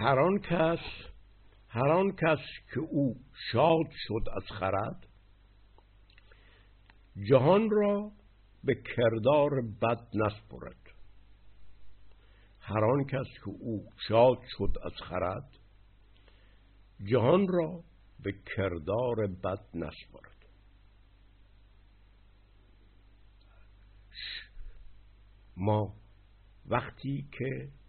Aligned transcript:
هر 0.00 0.18
آن 0.18 0.38
کس 0.38 0.78
هر 1.68 1.88
آن 1.88 2.12
کس 2.12 2.38
که 2.74 2.80
او 2.80 3.20
شاد 3.52 3.90
شد 3.90 4.24
از 4.36 4.42
خرد 4.58 5.06
جهان 7.28 7.70
را 7.70 8.12
به 8.64 8.74
کردار 8.96 9.50
بد 9.82 10.08
نسپرد. 10.14 10.76
هر 12.60 12.84
آن 12.84 13.04
کس 13.04 13.26
که 13.44 13.50
او 13.50 13.88
شاد 14.08 14.38
شد 14.58 14.74
از 14.84 14.92
خرد 15.08 15.58
جهان 17.10 17.48
را 17.48 17.84
به 18.20 18.32
کردار 18.56 19.26
بد 19.26 19.66
نسپرد. 19.74 20.46
ما 25.56 25.94
وقتی 26.66 27.28
که 27.38 27.79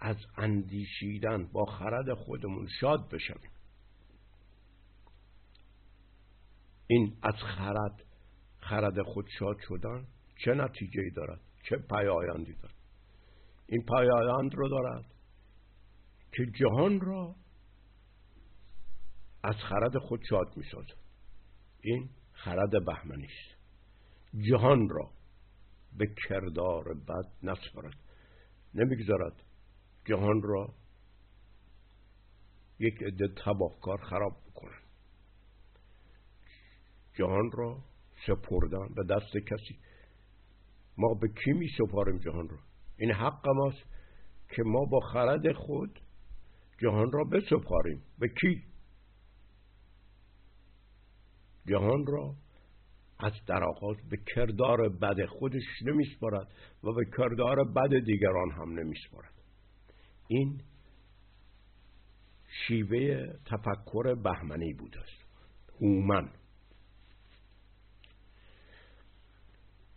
از 0.00 0.16
اندیشیدن 0.36 1.46
با 1.52 1.64
خرد 1.64 2.14
خودمون 2.14 2.68
شاد 2.80 3.08
بشویم. 3.08 3.50
این 6.86 7.16
از 7.22 7.34
خرد 7.34 8.04
خرد 8.58 9.02
خود 9.02 9.26
شاد 9.38 9.56
شدن 9.68 10.06
چه 10.44 10.54
نتیجه 10.54 11.10
دارد؟ 11.16 11.40
چه 11.68 11.76
پیایندی 11.76 12.54
دارد؟ 12.54 12.74
این 13.66 13.84
پیایند 13.84 14.54
رو 14.54 14.68
دارد 14.68 15.04
که 16.32 16.46
جهان 16.46 17.00
را 17.00 17.34
از 19.44 19.54
خرد 19.56 19.98
خود 19.98 20.20
شاد 20.30 20.56
می 20.56 20.64
سازد 20.72 21.00
این 21.80 22.10
خرد 22.32 22.84
بهمنی 22.86 23.26
است. 23.26 23.60
جهان 24.50 24.88
را 24.88 25.10
به 25.98 26.06
کردار 26.28 26.84
بد 26.94 27.32
نسپرد 27.42 27.96
نمی‌گذارد 28.74 29.42
جهان 30.04 30.42
را 30.42 30.74
یک 32.78 33.02
عده 33.02 33.28
تباهکار 33.44 33.98
خراب 33.98 34.32
بکنن. 34.50 34.80
جهان 37.18 37.50
را 37.52 37.78
سپردن 38.26 38.94
به 38.94 39.02
دست 39.14 39.36
کسی. 39.48 39.78
ما 40.98 41.14
به 41.14 41.28
کی 41.28 41.52
می 41.52 41.68
سپاریم 41.78 42.18
جهان 42.18 42.48
را؟ 42.48 42.58
این 42.98 43.12
حق 43.12 43.48
ماست 43.48 43.82
که 44.48 44.62
ما 44.62 44.84
با 44.84 45.00
خرد 45.00 45.52
خود 45.52 46.00
جهان 46.82 47.12
را 47.12 47.24
بسپاریم. 47.24 48.02
به 48.18 48.28
کی؟ 48.28 48.64
جهان 51.66 52.06
را 52.06 52.34
از 53.18 53.32
در 53.46 53.64
آغاز 53.64 53.96
به 54.10 54.16
کردار 54.34 54.88
بد 54.88 55.26
خودش 55.26 55.62
نمیسپارد 55.86 56.48
و 56.84 56.92
به 56.92 57.04
کردار 57.18 57.64
بد 57.64 58.04
دیگران 58.04 58.50
هم 58.50 58.78
نمیسپارد 58.78 59.39
این 60.30 60.60
شیوه 62.66 63.32
تفکر 63.44 64.14
بهمنی 64.14 64.72
بود 64.72 64.96
است. 64.98 65.24
هومن. 65.80 66.30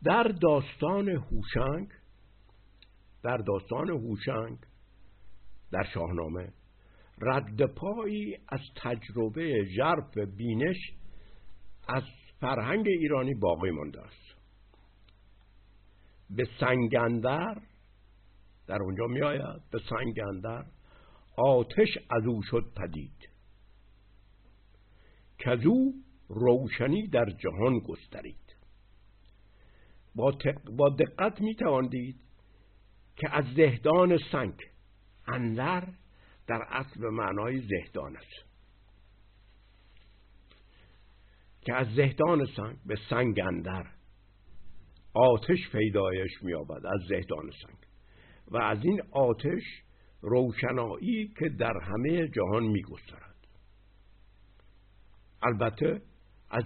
در 0.03 0.23
داستان 0.23 1.09
هوشنگ 1.09 1.89
در 3.23 3.37
داستان 3.37 3.89
هوشنگ 3.89 4.57
در 5.71 5.83
شاهنامه 5.93 6.53
رد 7.21 7.65
پایی 7.65 8.37
از 8.49 8.61
تجربه 8.75 9.65
ژرف 9.75 10.17
بینش 10.17 10.77
از 11.87 12.03
فرهنگ 12.39 12.87
ایرانی 12.87 13.33
باقی 13.33 13.71
مانده 13.71 14.01
است. 14.01 14.35
به 16.29 16.43
سنگندر 16.59 17.61
در 18.67 18.81
اونجا 18.81 19.07
می 19.07 19.21
آید 19.21 19.69
به 19.71 19.79
سنگندر 19.89 20.65
آتش 21.37 21.97
از 22.09 22.25
او 22.25 22.41
شد 22.43 22.73
پدید. 22.75 23.29
که 25.37 25.67
او 25.67 25.93
روشنی 26.29 27.07
در 27.07 27.25
جهان 27.25 27.79
گسترید. 27.79 28.55
با, 30.15 30.37
با 30.77 30.89
دقت 30.89 31.41
می 31.41 31.55
تواندید 31.55 32.21
که 33.15 33.35
از 33.35 33.45
زهدان 33.55 34.17
سنگ 34.31 34.53
اندر 35.27 35.87
در 36.47 36.61
اصل 36.69 37.09
معنای 37.09 37.61
زهدان 37.61 38.17
است. 38.17 38.53
که 41.61 41.73
از 41.73 41.87
زهدان 41.95 42.45
سنگ 42.45 42.77
به 42.85 42.95
سنگ 43.09 43.39
اندر 43.39 43.87
آتش 45.13 45.69
پیدایش 45.71 46.31
میابد 46.41 46.85
از 46.85 47.01
زهدان 47.09 47.51
سنگ. 47.61 47.82
و 48.53 48.57
از 48.57 48.77
این 48.83 49.01
آتش 49.11 49.63
روشنایی 50.21 51.33
که 51.39 51.49
در 51.49 51.73
همه 51.81 52.27
جهان 52.27 52.63
میگسترد. 52.63 53.47
البته 55.41 56.01
از 56.49 56.63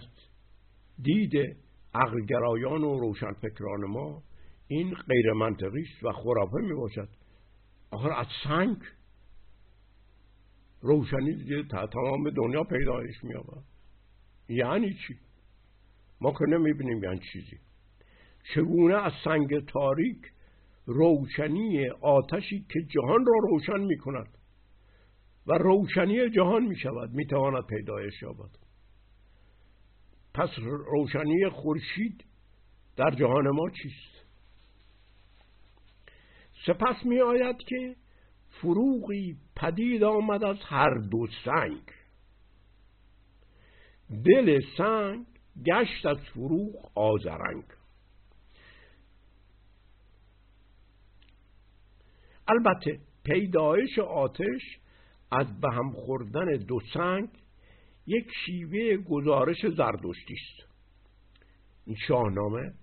دید 1.02 1.58
عقلگرایان 1.94 2.84
و 2.84 3.00
روشنفکران 3.00 3.86
ما 3.86 4.24
این 4.68 4.94
غیر 4.94 5.34
منطقی 5.34 5.82
است 5.82 6.04
و 6.04 6.12
خرافه 6.12 6.58
می 6.58 6.74
باشد 6.74 7.10
آخر 7.92 8.12
از 8.12 8.28
سنگ 8.44 8.78
روشنی 10.82 11.64
تمام 11.94 12.30
دنیا 12.30 12.64
پیدایش 12.64 13.24
می 13.24 13.34
یعنی 14.50 14.94
چی؟ 14.94 15.20
ما 16.22 16.32
که 16.32 16.46
نمی‌بینیم 16.48 17.04
یعنی 17.04 17.20
چیزی. 17.34 17.60
چگونه 18.54 18.96
از 18.96 19.14
سنگ 19.24 19.66
تاریک 19.66 20.18
روشنی 20.88 21.90
آتشی 21.90 22.66
که 22.70 22.80
جهان 22.82 23.26
را 23.26 23.34
روشن 23.50 23.80
می 23.80 23.98
کند 23.98 24.38
و 25.48 25.54
روشنی 25.54 26.30
جهان 26.30 26.64
می 26.64 26.76
شود 26.76 27.14
می 27.14 27.26
تواند 27.26 27.66
پیدایش 27.66 28.22
یابد. 28.22 28.50
پس 30.34 30.50
روشنی 30.60 31.50
خورشید 31.50 32.26
در 32.96 33.12
جهان 33.12 33.50
ما 33.50 33.70
چیست؟ 33.70 34.26
سپس 36.66 37.06
می 37.06 37.22
آید 37.22 37.58
که 37.58 37.96
فروغی 38.50 39.38
پدید 39.56 40.04
آمد 40.04 40.44
از 40.44 40.58
هر 40.66 40.94
دو 41.12 41.28
سنگ. 41.46 41.84
دل 44.26 44.62
سنگ 44.78 45.26
گشت 45.66 46.06
از 46.06 46.18
فروغ 46.18 46.92
آزرنگ 46.98 47.64
البته 52.48 53.00
پیدایش 53.24 54.00
آتش 54.00 54.80
از 55.32 55.60
به 55.62 55.72
هم 55.72 55.92
خوردن 55.92 56.58
دو 56.58 56.80
سنگ 56.94 57.30
یک 58.08 58.28
شیوه 58.46 58.98
گزارش 58.98 59.66
زردشتی 59.78 60.34
است. 60.34 60.70
این 61.86 61.96
شاهنامه 62.08 62.74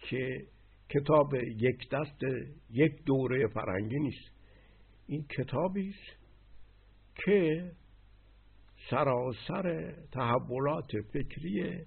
که 0.00 0.46
کتاب 0.88 1.34
یک 1.34 1.88
دست 1.90 2.20
یک 2.70 3.04
دوره 3.04 3.46
فرنگی 3.46 3.98
نیست. 3.98 4.30
این 5.06 5.26
کتابی 5.38 5.88
است 5.88 6.26
که 7.14 7.70
سراسر 8.90 9.94
تحولات 10.12 10.90
فکری 11.12 11.84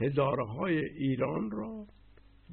هزارهای 0.00 0.78
ایران 0.78 1.50
را 1.50 1.86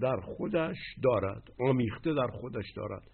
در 0.01 0.19
خودش 0.19 0.77
دارد 1.03 1.43
آمیخته 1.59 2.13
در 2.13 2.27
خودش 2.27 2.71
دارد. 2.75 3.11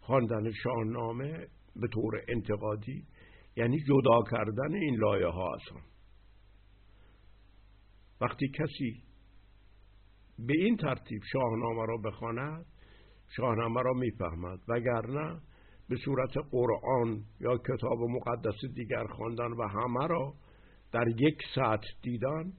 خواندن 0.00 0.52
شاهنامه 0.52 1.46
به 1.76 1.88
طور 1.92 2.20
انتقادی 2.28 3.06
یعنی 3.56 3.78
جدا 3.80 4.22
کردن 4.30 4.74
این 4.74 4.96
لایه 4.98 5.26
ها 5.26 5.54
هستن 5.54 5.86
وقتی 8.20 8.48
کسی 8.48 9.02
به 10.38 10.54
این 10.56 10.76
ترتیب 10.76 11.22
شاهنامه 11.32 11.86
را 11.86 11.96
بخواند 11.96 12.66
شاهنامه 13.36 13.82
را 13.82 13.92
می‌فهمد. 13.92 14.58
وگرنه 14.68 15.40
به 15.88 15.96
صورت 16.04 16.30
قرآن 16.50 17.24
یا 17.40 17.58
کتاب 17.58 17.98
مقدس 17.98 18.74
دیگر 18.74 19.06
خواندن 19.06 19.52
و 19.52 19.68
همه 19.68 20.06
را 20.06 20.34
در 20.92 21.08
یک 21.08 21.38
ساعت 21.54 21.84
دیدن 22.02 22.52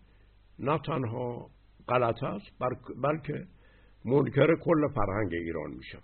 نه 0.60 0.80
تنها 0.86 1.50
غلط 1.88 2.24
است 2.24 2.52
بلکه 3.04 3.48
منکر 4.06 4.56
کل 4.56 4.88
فرهنگ 4.88 5.34
ایران 5.34 5.72
می 5.72 5.84
شود. 5.84 6.04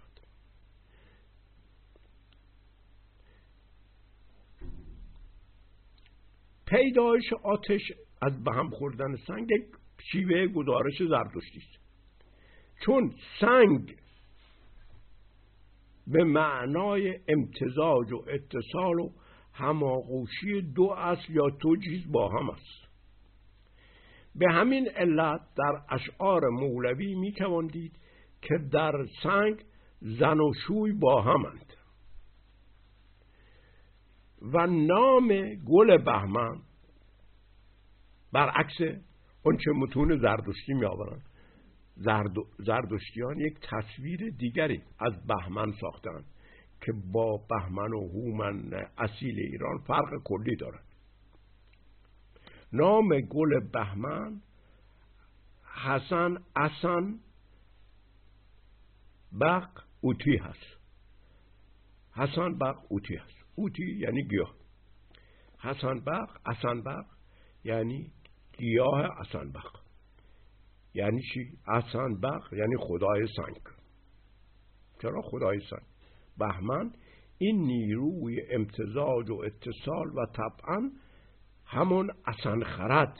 پیدایش 6.67 7.33
آتش 7.43 7.81
از 8.21 8.43
به 8.43 8.51
هم 8.51 8.69
خوردن 8.69 9.15
سنگ 9.27 9.47
شیوه 10.11 10.47
گزارش 10.47 11.03
زردشتی 11.09 11.57
است. 11.57 11.79
چون 12.85 13.15
سنگ 13.39 13.95
به 16.07 16.23
معنای 16.23 17.19
امتزاج 17.27 18.11
و 18.11 18.23
اتصال 18.27 18.99
و 18.99 19.11
هماغوشی 19.53 20.61
دو 20.61 20.83
اصل 20.83 21.33
یا 21.33 21.49
دو 21.49 21.75
چیز 21.75 22.11
با 22.11 22.29
هم 22.29 22.49
است. 22.49 22.88
به 24.35 24.51
همین 24.51 24.89
علت 24.89 25.41
در 25.57 25.81
اشعار 25.89 26.49
مولوی 26.49 27.15
می 27.15 27.31
که 28.41 28.57
در 28.71 29.05
سنگ 29.23 29.63
زن 30.01 30.39
و 30.39 30.53
شوی 30.67 30.91
با 30.91 31.21
همند. 31.21 31.73
و 34.41 34.67
نام 34.67 35.27
گل 35.55 35.97
بهمن 35.97 36.57
برعکس 38.33 38.77
چه 39.43 39.71
متون 39.71 40.17
زردشتی 40.17 40.73
می 40.73 40.85
آورند 40.85 41.25
زرد... 41.95 42.33
زردشتیان 42.59 43.39
یک 43.39 43.59
تصویر 43.61 44.29
دیگری 44.29 44.81
از 44.99 45.27
بهمن 45.27 45.71
ساختند 45.71 46.25
که 46.81 46.91
با 47.13 47.37
بهمن 47.49 47.93
و 47.93 48.07
هومن 48.07 48.71
اصیل 48.97 49.39
ایران 49.39 49.77
فرق 49.87 50.23
کلی 50.23 50.55
دارد. 50.55 50.88
نام 52.73 53.19
گل 53.19 53.59
بهمن 53.73 54.41
حسن 55.83 56.37
اسن 56.55 57.19
بق 59.41 59.69
اوتی 60.01 60.37
هست. 60.37 60.79
حسن 62.15 62.57
بق 62.57 62.77
اوتی 62.89 63.15
هست. 63.15 63.45
اوتی 63.55 63.95
یعنی 63.99 64.23
گیاه. 64.23 64.55
حسن 65.59 65.99
بق 65.99 66.29
اسن 66.45 66.81
بق 66.81 67.05
یعنی 67.63 68.11
گیاه 68.57 69.19
اسن 69.19 69.51
بق. 69.51 69.79
یعنی 70.93 71.21
چی؟ 71.33 71.57
اسن 71.67 72.19
بق 72.21 72.53
یعنی 72.53 72.75
خدای 72.79 73.27
سنگ. 73.35 73.61
چرا 75.01 75.21
خدای 75.21 75.59
سنگ؟ 75.69 75.85
بهمن 76.37 76.93
این 77.37 77.61
نیروی 77.61 78.41
امتزاج 78.51 79.29
و 79.29 79.41
اتصال 79.45 80.07
و 80.07 80.25
طبعا 80.25 80.91
همون 81.69 82.11
اصلا 82.25 82.59
خرد. 82.59 83.19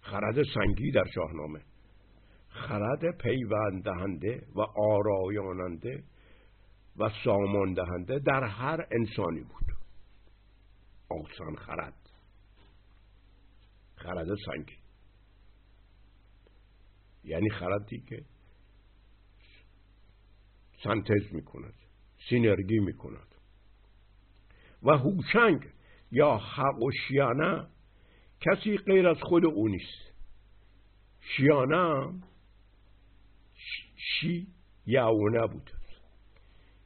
خرد 0.00 0.42
سنگی 0.54 0.90
در 0.90 1.04
شاهنامه. 1.14 1.60
خرد 2.48 3.18
پیوند 3.18 3.84
دهنده 3.84 4.46
و 4.54 4.60
آرایاننده 4.60 6.04
و 6.96 7.10
سامان 7.24 7.74
دهنده 7.74 8.18
در 8.18 8.44
هر 8.44 8.86
انسانی 8.90 9.40
بود. 9.40 9.76
آسان 11.08 11.56
خرد. 11.56 12.10
خرد 13.96 14.28
سنگی. 14.46 14.76
یعنی 17.24 17.50
خردی 17.50 18.00
که 18.00 18.24
سنتز 20.84 21.32
می 21.32 21.42
کند 21.42 21.74
سینرگی 22.28 22.78
می 22.78 22.92
و 24.82 24.90
هوشنگ. 24.90 25.77
یا 26.10 26.36
حق 26.36 26.82
و 26.82 26.90
شیانه 26.90 27.66
کسی 28.40 28.76
غیر 28.76 29.08
از 29.08 29.16
خود 29.22 29.44
او 29.44 29.68
نیست. 29.68 30.12
شیانه 31.20 32.12
شی 33.96 34.46
یعونه 34.86 35.46
بود. 35.46 35.70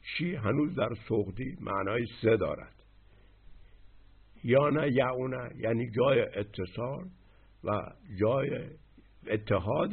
شی 0.03 0.35
هنوز 0.35 0.75
در 0.75 0.95
سغدی 1.09 1.57
معنای 1.61 2.07
سه 2.23 2.37
دارد. 2.37 2.75
یا 4.45 4.69
نه 4.69 4.93
یعونه 4.93 5.51
یعنی 5.57 5.91
جای 5.91 6.21
اتصال 6.21 7.09
و 7.65 7.71
جای 8.21 8.69
اتحاد 9.27 9.91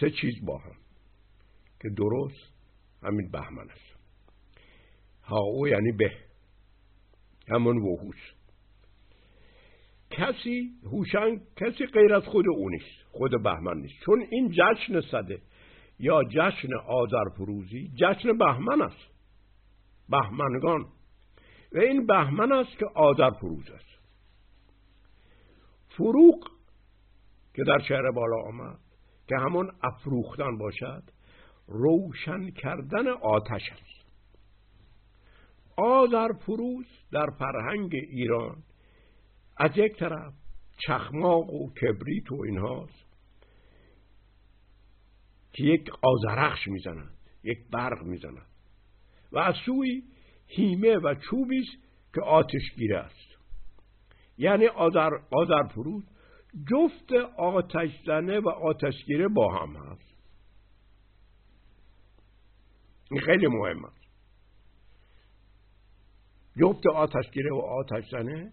سه 0.00 0.10
چیز 0.10 0.34
با 0.46 0.58
هم 0.58 0.76
که 1.80 1.88
درست 1.88 2.52
همین 3.02 3.30
بهمن 3.30 3.70
است. 3.70 3.94
ها 5.22 5.40
او 5.40 5.68
یعنی 5.68 5.92
به 5.92 6.10
همون 7.48 7.76
وحوس 7.78 8.33
کسی 10.16 10.70
هوشنگ 10.84 11.40
کسی 11.56 11.86
غیر 11.86 12.14
از 12.14 12.22
خود 12.22 12.44
او 12.48 12.70
نیست 12.70 13.04
خود 13.12 13.42
بهمن 13.42 13.76
نیست. 13.76 13.94
چون 14.04 14.26
این 14.30 14.50
جشن 14.50 15.00
صده 15.00 15.42
یا 15.98 16.24
جشن 16.24 16.74
آذر 16.88 17.28
فروزی 17.36 17.92
جشن 17.94 18.38
بهمن 18.38 18.82
است. 18.82 19.10
بهمنگان. 20.08 20.86
و 21.72 21.78
این 21.78 22.06
بهمن 22.06 22.52
است 22.52 22.78
که 22.78 22.86
آذر 22.94 23.30
فروز 23.30 23.70
است. 23.70 23.98
فروغ 25.88 26.50
که 27.54 27.64
در 27.64 27.78
شهر 27.78 28.10
بالا 28.10 28.36
آمد 28.48 28.78
که 29.28 29.36
همون 29.36 29.70
افروختن 29.82 30.58
باشد 30.58 31.02
روشن 31.68 32.50
کردن 32.50 33.08
آتش 33.08 33.72
است. 33.72 34.04
آذر 35.76 36.32
فروز 36.32 36.86
در 37.12 37.26
فرهنگ 37.38 37.94
ایران 37.94 38.56
از 39.56 39.70
یک 39.76 39.96
طرف 39.96 40.34
چخماق 40.78 41.50
و 41.50 41.70
کبریت 41.74 42.32
و 42.32 42.42
اینهاست 42.42 43.04
که 45.52 45.64
یک 45.64 45.90
آزرخش 46.02 46.68
می‌زنند 46.68 47.18
یک 47.44 47.58
برق 47.70 48.02
می‌زنند 48.02 48.46
و 49.32 49.38
از 49.38 49.54
سوی 49.66 50.02
هیمه 50.46 50.96
و 50.96 51.14
چوبی 51.14 51.58
است 51.58 51.84
که 52.14 52.20
آتشگیره 52.20 52.98
است. 52.98 53.34
یعنی 54.38 54.66
آذر, 54.66 55.10
آذر 55.30 55.68
فروز 55.68 56.04
جفت 56.70 57.12
آتش 57.38 57.90
زنه 58.06 58.40
و 58.40 58.48
آتشگیره 58.48 59.28
با 59.28 59.58
هم 59.58 59.76
هست. 59.76 60.14
این 63.10 63.20
خیلی 63.20 63.46
مهم 63.46 63.84
است. 63.84 64.04
جفت 66.60 66.86
آتشگیره 66.86 67.50
و 67.52 67.58
آتش 67.58 68.10
زنه 68.10 68.52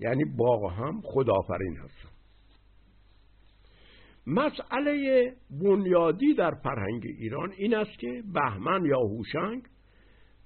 یعنی 0.00 0.24
با 0.24 0.68
هم 0.68 1.00
خدافرین 1.04 1.76
هست 1.76 2.16
مسئله 4.26 5.32
بنیادی 5.50 6.34
در 6.34 6.54
فرهنگ 6.54 7.02
ایران 7.18 7.52
این 7.52 7.74
است 7.74 7.98
که 7.98 8.22
بهمن 8.32 8.84
یا 8.84 8.98
هوشنگ 8.98 9.62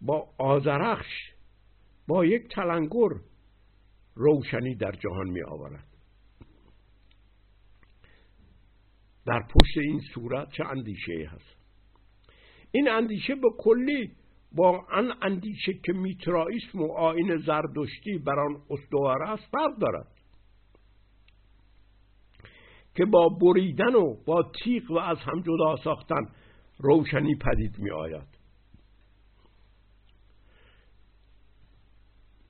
با 0.00 0.28
آزرخش 0.38 1.32
با 2.08 2.24
یک 2.24 2.54
تلنگر 2.54 3.20
روشنی 4.14 4.74
در 4.74 4.92
جهان 4.92 5.30
می 5.30 5.42
آورد 5.42 5.86
در 9.26 9.42
پشت 9.42 9.78
این 9.78 10.00
صورت 10.14 10.48
چه 10.50 10.64
اندیشه 10.64 11.30
هست؟ 11.32 11.56
این 12.72 12.88
اندیشه 12.88 13.34
به 13.34 13.48
کلی 13.58 14.12
با 14.52 14.84
آن 14.92 15.14
اندیشه 15.22 15.72
که 15.72 15.92
میترائیسم 15.92 16.80
و 16.80 16.92
آین 16.92 17.36
زردشتی 17.36 18.18
بر 18.18 18.38
آن 18.40 18.62
استوار 18.70 19.22
است 19.22 19.46
فرق 19.52 19.78
دارد. 19.80 20.06
که 22.94 23.04
با 23.04 23.28
بریدن 23.28 23.94
و 23.94 24.16
با 24.26 24.52
تیغ 24.64 24.90
و 24.90 24.98
از 24.98 25.18
هم 25.18 25.40
جدا 25.40 25.76
ساختن 25.84 26.28
روشنی 26.78 27.34
پدید 27.34 27.78
می 27.78 27.90
آید 27.90 28.28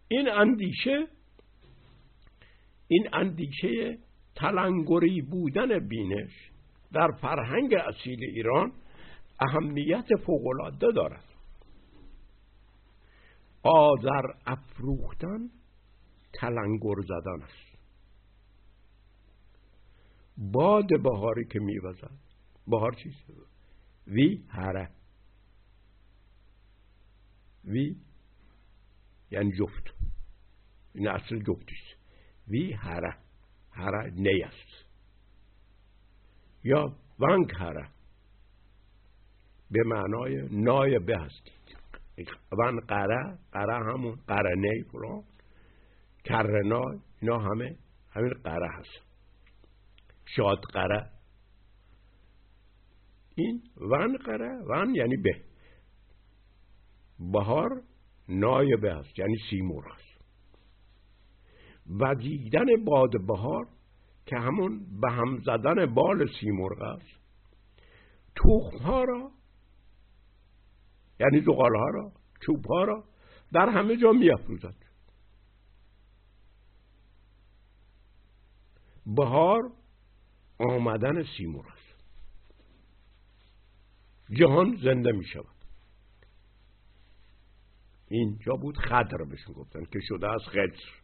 این 0.09 0.29
اندیشه 0.29 1.07
این 2.89 3.09
اندیشه 3.13 3.99
تلنگری 4.35 5.23
بودن 5.23 5.89
بینش 5.89 6.51
در 6.93 7.11
فرهنگ 7.21 7.75
اصیل 7.75 8.25
ایران 8.25 8.73
اهمیت 9.41 10.07
فوقالعاده 10.27 10.93
دارد. 10.95 11.30
آذر 13.63 14.27
افروختن 14.47 15.51
تلنگر 16.33 17.01
زدن 17.09 17.43
است. 17.43 17.79
باد 20.37 21.03
بهاری 21.03 21.45
که 21.45 21.59
میوزد. 21.59 22.19
بهار 22.67 22.93
چیست 22.93 23.25
وی 24.07 24.45
هره. 24.49 24.91
وی 27.65 27.97
یعنی 29.31 29.53
جفت. 29.53 29.95
این 30.95 31.09
اصل 31.09 31.39
جفتیست 31.39 31.97
وی 32.49 32.73
هره. 32.73 33.17
هره 33.71 34.11
نی 34.11 34.43
است. 34.43 34.85
یا 36.65 36.97
ونگ 37.19 37.53
هره. 37.55 37.89
به 39.71 39.83
معنای 39.87 40.49
نایبه 40.51 41.19
هست 41.19 41.60
ون 42.53 42.81
قره 42.81 43.39
قره 43.53 43.93
همون 43.93 44.15
قرنه 44.27 44.83
فلان 44.93 45.23
کرنای 46.25 46.99
اینا 47.23 47.39
همه 47.39 47.77
همین 48.11 48.33
قره 48.45 48.69
هست. 48.73 49.07
شاد 50.37 50.59
قره. 50.73 51.11
این 53.35 53.63
ون 53.77 54.17
قره 54.17 54.63
ون 54.69 54.95
یعنی 54.95 55.17
به. 55.17 55.45
بهار 57.33 57.83
نایبه 58.29 58.95
هست 58.95 59.19
یعنی 59.19 59.37
سیمور 59.51 59.85
هست 59.89 60.11
وزیدن 62.01 62.85
باد 62.85 63.11
بهار 63.27 63.67
که 64.27 64.37
همون 64.37 65.01
به 65.01 65.11
هم 65.11 65.39
زدن 65.39 65.95
بال 65.95 66.27
سیمرغ 66.41 66.83
است 66.83 67.21
توخ 68.35 68.83
ها 68.83 69.05
را 69.05 69.31
یعنی 71.21 71.41
زغال 71.41 71.77
ها 71.77 71.89
را 71.89 72.13
چوب 72.47 72.67
ها 72.67 72.85
را 72.85 73.05
در 73.53 73.69
همه 73.69 73.97
جا 73.97 74.13
می 74.13 74.31
افروزد 74.31 74.75
بهار 79.07 79.73
آمدن 80.59 81.25
سیمور 81.37 81.67
است. 81.69 82.05
جهان 84.31 84.77
زنده 84.83 85.13
می 85.13 85.25
شود 85.25 85.61
اینجا 88.09 88.57
بود 88.57 88.77
خدر 88.79 89.25
بهشون 89.31 89.55
گفتن 89.55 89.85
که 89.85 89.99
شده 90.03 90.29
از 90.29 90.41
خدر 90.41 91.01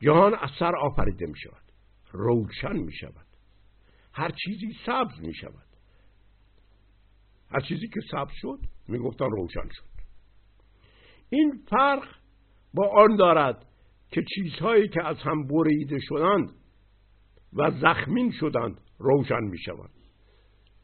جهان 0.00 0.34
از 0.34 0.50
سر 0.58 0.76
آفریده 0.76 1.26
می 1.26 1.38
شود 1.38 1.62
روشن 2.12 2.76
می 2.76 2.92
شود 2.92 3.26
هر 4.12 4.30
چیزی 4.44 4.76
سبز 4.86 5.20
می 5.20 5.34
شود 5.34 5.71
هر 7.54 7.60
چیزی 7.60 7.88
که 7.88 8.00
سبز 8.10 8.32
شد 8.32 8.58
می 8.88 8.98
گفتن 8.98 9.30
روشن 9.30 9.68
شد. 9.70 9.92
این 11.30 11.62
فرق 11.70 12.04
با 12.74 12.88
آن 12.88 13.16
دارد 13.16 13.66
که 14.10 14.24
چیزهایی 14.34 14.88
که 14.88 15.06
از 15.06 15.16
هم 15.18 15.46
بریده 15.46 15.98
شدند 16.00 16.50
و 17.52 17.70
زخمین 17.70 18.32
شدند 18.40 18.80
روشن 18.98 19.44
می 19.44 19.58
شوند 19.58 19.90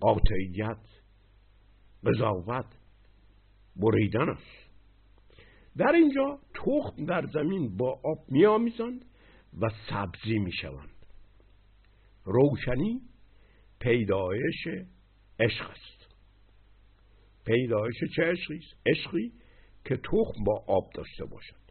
قاطعیت 0.01 0.85
قضاوت 2.05 2.67
بریدن 3.77 4.29
است. 4.29 4.69
در 5.77 5.93
اینجا 5.93 6.39
تخم 6.55 7.05
در 7.05 7.27
زمین 7.27 7.77
با 7.77 8.01
آب 8.05 8.19
میآمیزند 8.29 9.05
و 9.61 9.69
سبزی 9.91 10.39
می 10.39 10.53
شوند 10.53 11.07
روشنی 12.25 13.01
پیدایش 13.81 14.67
عشق 15.41 15.71
است. 15.71 15.98
پیدایش 17.49 17.97
چه 18.17 18.23
عشقی 18.23 18.61
عشقی 18.87 19.33
که 19.85 19.97
تخم 19.97 20.45
با 20.47 20.65
آب 20.67 20.91
داشته 20.95 21.25
باشد. 21.25 21.69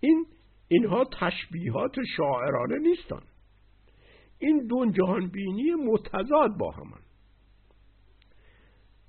این 0.00 0.26
اینها 0.68 1.04
تشبیهات 1.04 1.94
شاعرانه 2.16 2.78
نیستند 2.78 3.28
این 4.38 4.66
دو 4.66 4.90
جهان 4.90 5.28
بینی 5.28 5.70
متضاد 5.74 6.56
با 6.58 6.70
همان 6.70 7.00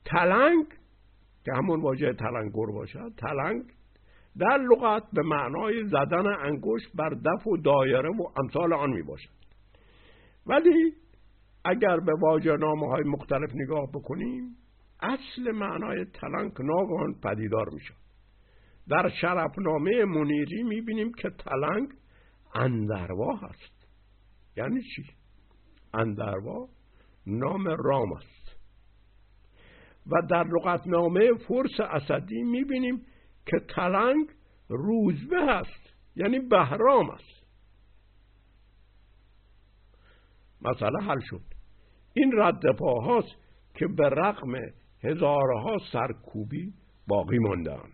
تلنگ 0.06 0.66
که 1.46 1.52
همون 1.54 1.82
واژه 1.82 2.14
تلنگر 2.14 2.66
باشد 2.74 3.14
تلنگ 3.18 3.64
در 4.38 4.58
لغت 4.58 5.04
به 5.14 5.22
معنای 5.22 5.88
زدن 5.88 6.28
انگشت 6.28 6.96
بر 6.96 7.10
دف 7.10 7.48
و 7.48 7.58
دایره 7.58 8.10
و 8.10 8.28
امثال 8.38 8.74
آن 8.74 8.90
می 8.90 9.04
باشد 9.04 9.30
ولی 10.46 10.94
اگر 11.66 12.00
به 12.00 12.14
واژه 12.22 12.58
نامه 12.58 12.88
های 12.88 13.04
مختلف 13.04 13.50
نگاه 13.56 13.90
بکنیم 13.94 14.58
اصل 15.02 15.52
معنای 15.52 16.06
تلنگ 16.06 16.52
ناگهان 16.62 17.20
پدیدار 17.24 17.70
می 17.70 17.80
شود 17.80 17.98
در 18.90 19.10
شرفنامه 19.10 20.06
منیری 20.06 20.64
می 20.64 20.82
بینیم 20.82 21.14
که 21.14 21.30
تلنگ 21.30 21.90
اندروا 22.54 23.36
هست. 23.36 23.88
یعنی 24.58 24.82
چی؟ 24.82 25.04
اندروا 25.94 26.68
نام 27.28 27.68
رام 27.68 28.14
است. 28.14 28.58
و 30.08 30.28
در 30.30 30.44
لغتنامه 30.44 31.34
فرس 31.34 31.80
اسدی 31.80 32.44
می‌بینیم 32.44 33.06
که 33.46 33.60
تلنگ 33.76 34.30
روزبه 34.70 35.46
هست 35.46 35.94
یعنی 36.16 36.40
بهرام 36.40 37.10
است. 37.10 37.46
مسئله 40.62 41.00
حل 41.04 41.20
شد. 41.20 41.42
این 42.14 42.32
رد 42.38 42.76
پاهاست 42.80 43.36
که 43.76 43.88
به 43.88 44.10
رقم 44.10 44.52
هزارها 45.04 45.78
سرکوبی 45.92 46.74
باقی 47.08 47.38
ماندهاند 47.40 47.94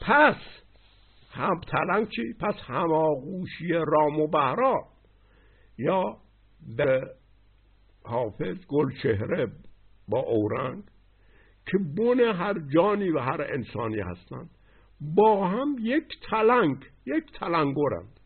پس 0.00 0.36
هم 1.30 2.06
چی؟ 2.06 2.32
پس 2.40 2.54
هماغوشی 2.66 3.68
رام 3.68 4.20
و 4.20 4.26
بهرام 4.26 4.84
یا 5.78 6.16
به 6.76 7.00
حافظ 8.04 8.66
گل 8.68 8.92
چهره 9.02 9.52
با 10.08 10.20
اورنگ 10.20 10.84
که 11.66 11.78
بن 11.96 12.20
هر 12.20 12.54
جانی 12.74 13.10
و 13.10 13.18
هر 13.18 13.42
انسانی 13.42 14.00
هستند 14.00 14.50
با 15.16 15.48
هم 15.48 15.76
یک 15.80 16.08
تلنگ 16.30 16.76
یک 17.06 17.24
تلنگرند 17.40 18.20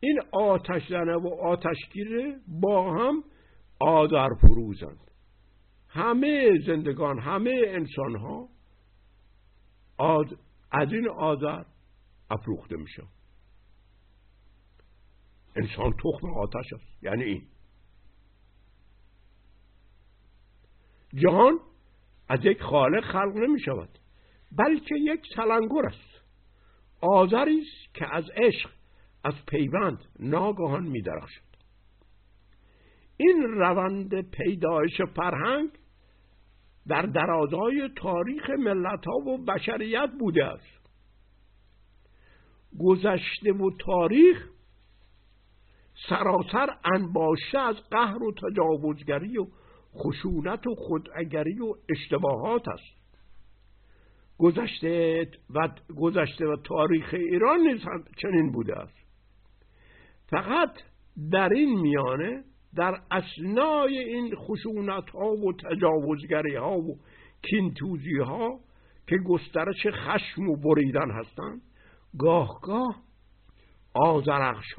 این 0.00 0.20
آتش 0.32 0.88
زنه 0.88 1.16
و 1.16 1.28
آتشگیره 1.42 2.40
با 2.60 2.92
هم 2.92 3.24
آذر 3.80 4.28
فروزند 4.40 5.06
همه 5.96 6.58
زندگان 6.66 7.18
همه 7.18 7.62
انسان 7.66 8.16
ها 8.16 8.48
از 10.70 10.92
این 10.92 11.08
آذر 11.08 11.62
افروخته 12.30 12.76
میشه. 12.76 13.02
انسان 15.56 15.92
تخم 15.92 16.34
آتش 16.38 16.72
است. 16.72 17.02
یعنی 17.02 17.22
این. 17.22 17.46
جهان 21.14 21.60
از 22.28 22.40
یک 22.44 22.62
خالق 22.62 23.04
خلق 23.04 23.36
نمی 23.36 23.60
شود 23.60 23.98
بلکه 24.52 24.94
یک 24.94 25.34
تلنگر 25.36 25.86
است. 25.86 26.16
آذری 27.00 27.60
است 27.60 27.94
که 27.94 28.14
از 28.14 28.24
عشق 28.34 28.70
از 29.24 29.34
پیوند 29.48 30.04
ناگهان 30.18 30.86
می 30.86 31.02
درخشد 31.02 31.42
این 33.16 33.42
روند 33.42 34.30
پیدایش 34.30 35.00
فرهنگ 35.16 35.70
در 36.88 37.02
درازای 37.02 37.90
تاریخ 37.96 38.50
ملت 38.50 39.06
ها 39.06 39.16
و 39.16 39.44
بشریت 39.44 40.10
بوده 40.18 40.44
است. 40.44 40.90
گذشته 42.78 43.52
و 43.52 43.70
تاریخ 43.78 44.48
سراسر 46.08 46.66
انباشته 46.84 47.58
از 47.58 47.76
قهر 47.90 48.22
و 48.22 48.32
تجاوزگری 48.32 49.38
و 49.38 49.46
خشونت 49.94 50.66
و 50.66 50.74
خوداگری 50.74 51.60
و 51.60 51.74
اشتباهات 51.88 52.68
است. 52.68 52.96
گذشته 54.38 55.26
و 55.54 55.68
گذشته 55.96 56.46
و 56.46 56.56
تاریخ 56.56 57.14
ایران 57.14 57.60
نیز 57.60 57.80
چنین 58.22 58.52
بوده 58.52 58.78
است. 58.78 58.96
فقط 60.30 60.72
در 61.30 61.48
این 61.48 61.80
میانه 61.80 62.44
در 62.76 63.00
اسنای 63.10 63.98
این 63.98 64.36
خشونت 64.36 65.10
ها 65.10 65.32
و 65.32 65.52
تجاوزگری 65.52 66.54
ها 66.54 66.78
و 66.78 66.98
کینتوزی 67.42 68.18
ها 68.18 68.60
که 69.08 69.16
گسترش 69.16 69.86
خشم 69.86 70.48
و 70.48 70.56
بریدن 70.56 71.10
هستند 71.10 71.62
گاه 72.18 72.60
گاه 72.62 73.02
آزرخش 73.94 74.74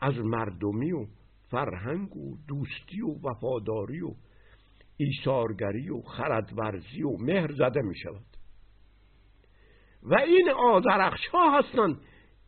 از 0.00 0.18
مردمی 0.18 0.92
و 0.92 1.06
فرهنگ 1.50 2.16
و 2.16 2.36
دوستی 2.48 3.00
و 3.00 3.28
وفاداری 3.28 4.00
و 4.00 4.14
ایثارگری 4.96 5.90
و 5.90 6.02
خردورزی 6.02 7.02
و 7.02 7.16
مهر 7.16 7.52
زده 7.52 7.82
می 7.82 7.96
شود 7.96 8.26
و 10.02 10.14
این 10.14 10.50
آزرخش 10.50 11.26
ها 11.26 11.58
هستند 11.58 12.00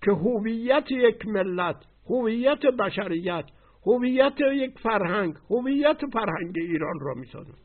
که 0.05 0.11
هویت 0.11 0.91
یک 0.91 1.27
ملت 1.27 1.77
هویت 2.11 2.61
بشریت 2.61 3.45
هویت 3.87 4.41
یک 4.53 4.79
فرهنگ 4.79 5.37
هویت 5.51 6.01
فرهنگ 6.13 6.55
ایران 6.57 7.01
را 7.01 7.15
می‌سازند 7.15 7.59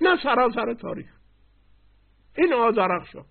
نه 0.00 0.22
سراسر 0.22 0.74
تاریخ. 0.74 1.12
این 2.38 2.52
آزرخش 2.52 3.14
ها. 3.14 3.26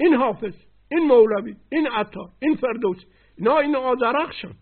این 0.00 0.14
حافظ 0.14 0.54
این 0.90 1.06
مولوی 1.06 1.56
این 1.72 1.86
عطا 1.86 2.32
این 2.40 2.56
فردوس. 2.56 3.04
اینا 3.38 3.58
این 3.58 3.76
آزرخشن 3.76 4.54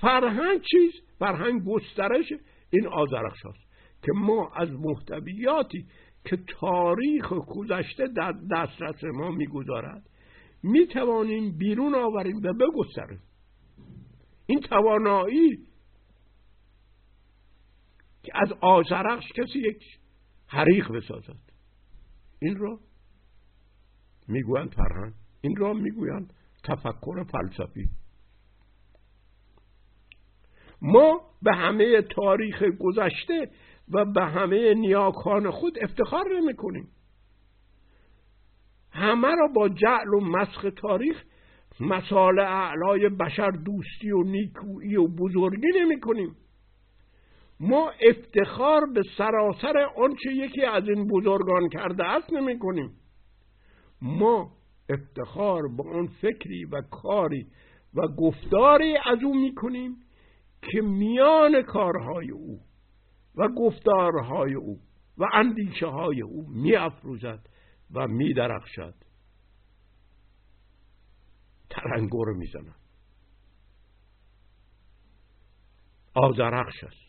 فرهنگ 0.00 0.60
چیز؟ 0.62 0.92
فرهنگ 1.18 1.64
گسترش 1.64 2.32
این 2.70 2.86
آزرخش 2.86 3.46
هست 3.46 3.68
که 4.02 4.12
ما 4.14 4.52
از 4.56 4.68
محتویاتی 4.72 5.86
که 6.30 6.36
تاریخ 6.36 7.32
گذشته 7.32 8.08
در 8.16 8.32
دسترس 8.50 9.04
ما 9.04 9.30
می‌گذارد. 9.30 10.10
می‌توانیم 10.62 11.58
بیرون 11.58 11.94
آوریم 11.94 12.36
و 12.36 12.52
بگستریم. 12.52 13.20
این 14.46 14.60
توانایی 14.60 15.58
که 18.22 18.32
از 18.34 18.52
آزرخش 18.60 19.32
کسی 19.32 19.58
یک 19.58 19.82
حریق 20.46 20.92
بسازد. 20.92 21.52
این 22.38 22.56
را 22.56 22.80
می‌گویند 24.28 24.74
فرهنگ. 24.74 25.12
این 25.40 25.56
را 25.56 25.72
می‌گویند 25.72 26.32
تفکر 26.64 27.24
فلسفی. 27.24 27.88
ما 30.82 31.20
به 31.42 31.54
همه 31.54 32.02
تاریخ 32.02 32.62
گذشته 32.62 33.50
و 33.92 34.04
به 34.04 34.24
همه 34.24 34.74
نیاکان 34.74 35.50
خود 35.50 35.78
افتخار 35.82 36.24
نمی 36.36 36.54
کنیم. 36.54 36.88
همه 38.92 39.28
را 39.28 39.48
با 39.54 39.68
جعل 39.68 40.14
و 40.14 40.20
مسخ 40.20 40.66
تاریخ 40.76 41.24
مسال 41.80 42.38
اعلای 42.38 43.08
بشر 43.08 43.50
دوستی 43.50 44.10
و 44.10 44.22
نیکویی 44.22 44.96
و 44.96 45.08
بزرگی 45.08 45.66
نمی 45.80 46.00
کنیم. 46.00 46.36
ما 47.60 47.92
افتخار 48.08 48.80
به 48.94 49.02
سراسر 49.18 49.78
آنچه 49.96 50.32
یکی 50.32 50.64
از 50.64 50.88
این 50.88 51.06
بزرگان 51.06 51.68
کرده 51.68 52.04
است 52.04 52.32
نمی 52.32 52.58
کنیم. 52.58 52.90
ما 54.02 54.50
افتخار 54.88 55.62
به 55.76 55.82
آن 55.98 56.06
فکری 56.06 56.64
و 56.64 56.82
کاری 56.90 57.46
و 57.94 58.08
گفتاری 58.08 58.96
از 59.06 59.18
او 59.24 59.40
می‌کنیم 59.40 59.96
که 60.62 60.80
میان 60.80 61.62
کارهای 61.62 62.30
او 62.30 62.60
و 63.34 63.48
گفتارهای 63.48 64.54
او 64.54 64.80
و 65.18 65.26
اندیشه 65.32 65.86
های 65.86 66.22
او 66.22 66.48
می 66.48 66.76
افروزد 66.76 67.48
و 67.94 68.08
می 68.08 68.34
درخشد 68.34 68.94
ترنگو 71.70 72.24
رو 72.24 72.36
می‌زند. 72.36 72.74
آزرخش 76.14 76.84
است. 76.84 77.08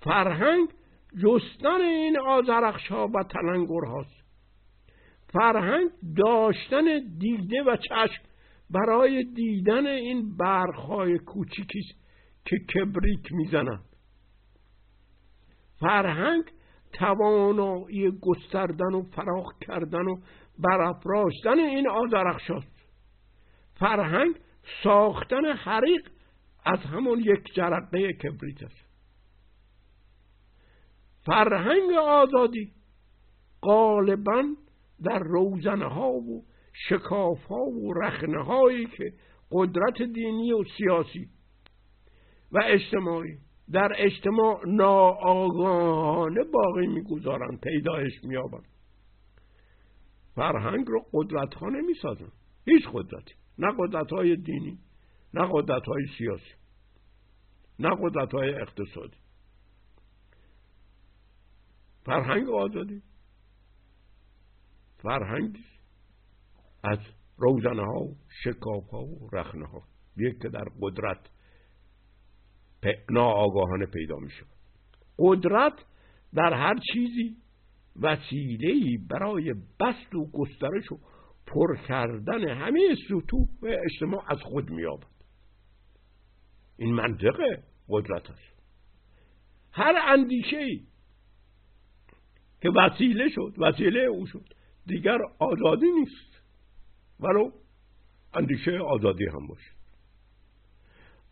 فرهنگ 0.00 0.68
جستن 1.22 1.80
این 1.80 2.18
آزرخش 2.18 2.88
ها 2.88 3.08
و 3.14 3.22
تلنگر 3.22 3.84
هاست 3.86 4.24
فرهنگ 5.32 5.90
داشتن 6.16 6.84
دیده 7.18 7.62
و 7.62 7.76
چشم 7.76 8.22
برای 8.70 9.24
دیدن 9.24 9.86
این 9.86 10.36
برخهای 10.36 11.18
کوچیکی 11.18 11.82
که 12.48 12.58
کبریک 12.58 13.32
می‌زنند. 13.32 13.84
فرهنگ 15.80 16.44
توانایی 16.92 18.10
گستردن 18.22 18.94
و 18.94 19.02
فراخ 19.02 19.58
کردن 19.60 20.04
و 20.04 20.20
برافراشتن 20.58 21.58
این 21.58 21.88
آزرخشاست 21.88 22.88
فرهنگ 23.74 24.34
ساختن 24.82 25.44
حریق 25.44 26.10
از 26.64 26.78
همون 26.78 27.18
یک 27.18 27.54
جرقه 27.54 28.12
کبریت 28.12 28.62
است. 28.62 28.88
فرهنگ 31.26 31.92
آزادی 31.92 32.72
غالبا 33.62 34.44
در 35.04 35.18
روزنه 35.18 35.88
ها 35.88 36.10
و 36.10 36.44
شکاف 36.88 37.44
ها 37.44 37.64
و 37.64 37.92
رخنه 37.92 38.44
هایی 38.44 38.86
که 38.86 39.12
قدرت 39.52 40.02
دینی 40.02 40.52
و 40.52 40.64
سیاسی 40.78 41.28
و 42.52 42.58
اجتماعی. 42.64 43.38
در 43.72 43.92
اجتماع 43.98 44.62
ناآگاهانه 44.66 46.44
باقی 46.52 46.86
می‌گذارند 46.86 47.60
پیدایش 47.60 48.12
میابند 48.24 48.68
فرهنگ 50.34 50.86
رو 50.88 51.04
قدرت 51.12 51.54
ها 51.54 51.68
نمی‌سازن. 51.68 52.32
هیچ 52.64 52.84
قدرتی. 52.92 53.34
نه 53.58 53.72
قدرت 53.78 54.12
های 54.12 54.36
دینی 54.36 54.78
نه 55.34 55.48
قدرت 55.52 55.86
های 55.86 56.06
سیاسی 56.18 56.54
نه 57.78 57.90
قدرت 58.02 58.32
های 58.32 58.54
اقتصادی. 58.54 59.16
فرهنگ 62.04 62.48
آزادی. 62.48 63.02
فرهنگ 65.02 65.58
از 66.84 66.98
روزنه 67.36 67.84
ها 67.84 68.00
و 68.00 68.16
شکاف 68.44 68.88
ها 68.90 69.04
و 69.04 69.28
رخنه 69.32 69.66
ها 69.66 69.82
یک 70.16 70.42
که 70.42 70.48
در 70.48 70.64
قدرت 70.80 71.30
ناآگاهانه 73.10 73.86
پیدا 73.86 74.16
می 74.16 74.30
شود 74.30 74.48
قدرت 75.18 75.84
در 76.34 76.52
هر 76.52 76.78
چیزی 76.92 77.36
وسیله 78.00 78.98
برای 79.10 79.54
بست 79.80 80.14
و 80.14 80.30
گسترش 80.32 80.92
و 80.92 80.98
پر 81.46 81.76
کردن 81.88 82.48
همه 82.48 82.80
سطوح 83.08 83.48
و 83.62 83.66
اجتماع 83.84 84.24
از 84.32 84.38
خود 84.42 84.70
مییابد. 84.70 85.06
این 86.76 86.94
منطقه 86.94 87.62
قدرت 87.88 88.30
است 88.30 88.62
هر 89.72 89.94
اندیشه 90.08 90.56
ای 90.56 90.82
که 92.60 92.70
وسیله 92.70 93.28
شد 93.28 93.54
وسیله 93.58 94.00
او 94.00 94.26
شد 94.26 94.54
دیگر 94.86 95.18
آزادی 95.38 95.86
نیست. 95.90 96.42
ولو 97.20 97.50
اندیشه 98.34 98.78
آزادی 98.78 99.24
هم 99.24 99.46
باشد. 99.46 99.78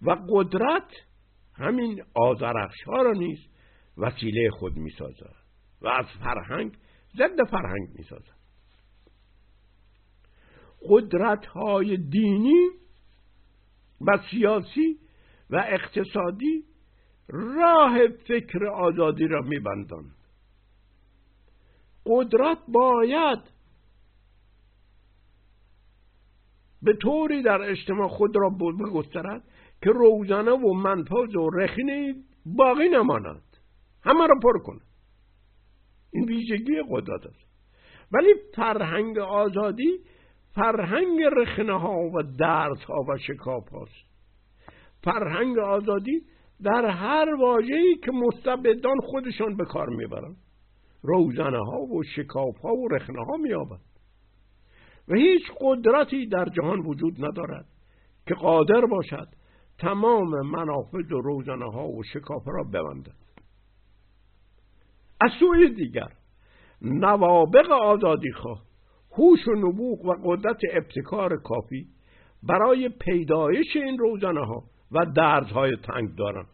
و 0.03 0.11
قدرت 0.29 0.91
همین 1.57 2.03
آزرخش 2.15 2.83
ها 2.87 3.03
را 3.03 3.13
نیز 3.13 3.39
وسیله 3.99 4.51
خود 4.51 4.77
می 4.77 4.91
سازد 4.91 5.35
و 5.81 5.89
از 5.89 6.07
فرهنگ 6.25 6.77
ضد 7.17 7.45
فرهنگ 7.51 7.89
می 7.95 8.05
سازد 8.05 8.37
قدرت 10.89 11.47
های 11.47 11.97
دینی 11.97 12.69
و 14.01 14.19
سیاسی 14.31 14.99
و 15.51 15.65
اقتصادی 15.69 16.65
راه 17.29 18.09
فکر 18.09 18.67
آزادی 18.67 19.27
را 19.27 19.41
میبندند. 19.43 20.17
قدرت 22.07 22.59
باید 22.69 23.39
به 26.83 26.97
طوری 27.03 27.43
در 27.43 27.63
اجتماع 27.63 28.09
خود 28.09 28.37
را 28.37 28.49
بگسترد 28.51 29.43
که 29.87 29.93
روزانه 29.93 30.51
و 30.51 30.73
منپاز 30.73 31.37
و 31.37 31.51
رخینه 31.51 32.15
باقی 32.47 32.89
نماند. 32.89 33.43
همه 34.05 34.27
را 34.27 34.35
پر 34.43 34.59
کند 34.59 34.81
این 36.13 36.25
ویژگی 36.25 36.83
قدرت 36.91 37.27
است 37.27 37.47
ولی 38.13 38.35
فرهنگ 38.55 39.19
آزادی 39.19 39.99
فرهنگ 40.55 41.23
رخنه 41.23 41.81
ها 41.81 41.99
و 41.99 42.23
درس 42.39 42.85
ها 42.85 43.01
و 43.09 43.19
شکاف 43.19 43.69
هاست 43.69 44.07
فرهنگ 45.05 45.59
آزادی 45.59 46.23
در 46.63 46.87
هر 46.87 47.35
واجهی 47.35 47.97
که 47.97 48.13
مستبدان 48.13 48.97
خودشان 49.01 49.57
به 49.57 49.65
کار 49.65 49.89
می‌برند 49.89 50.37
روزنه 51.03 51.65
ها 51.65 51.81
و 51.81 52.03
شکاف 52.03 52.59
ها 52.59 52.75
و 52.75 52.89
رخنه 52.89 53.25
ها 53.25 53.37
میابند 53.37 53.81
و 55.09 55.15
هیچ 55.15 55.43
قدرتی 55.61 56.27
در 56.27 56.45
جهان 56.45 56.81
وجود 56.81 57.25
ندارد 57.25 57.67
که 58.27 58.35
قادر 58.35 58.81
باشد 58.81 59.29
تمام 59.79 60.47
منافذ 60.47 61.13
و 61.13 61.21
روزنه 61.21 61.73
ها 61.73 61.89
و 61.89 62.03
شکاف 62.03 62.43
را 62.47 62.65
ببندد 62.65 63.15
از 65.21 65.31
سوی 65.41 65.75
دیگر 65.75 66.13
نوابق 66.83 67.71
آزادی 67.71 68.33
خواه 68.33 68.63
هوش 69.13 69.49
و 69.49 69.53
نبوغ 69.53 70.05
و 70.05 70.15
قدرت 70.25 70.61
ابتکار 70.73 71.43
کافی 71.43 71.87
برای 72.43 72.89
پیدایش 72.89 73.77
این 73.77 73.99
روزنه 73.99 74.47
ها 74.47 74.65
و 74.93 75.07
درزهای 75.17 75.77
تنگ 75.77 76.17
دارند 76.17 76.49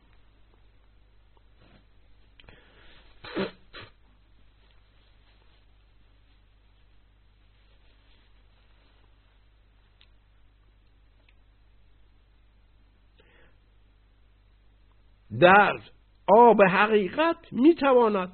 درز 15.41 15.81
آب 16.27 16.63
حقیقت 16.63 17.53
می‌تواند 17.53 18.33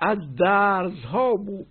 از 0.00 0.18
درزها 0.34 1.34
بود 1.34 1.66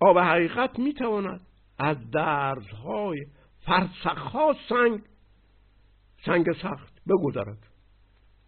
آب 0.00 0.18
حقیقت 0.18 0.78
می‌تواند 0.78 1.46
از 1.78 2.10
درزهای 2.10 3.26
فرسخها 3.66 4.54
سنگ 4.68 5.00
سنگ 6.26 6.52
سخت 6.62 7.02
بگذرد 7.08 7.66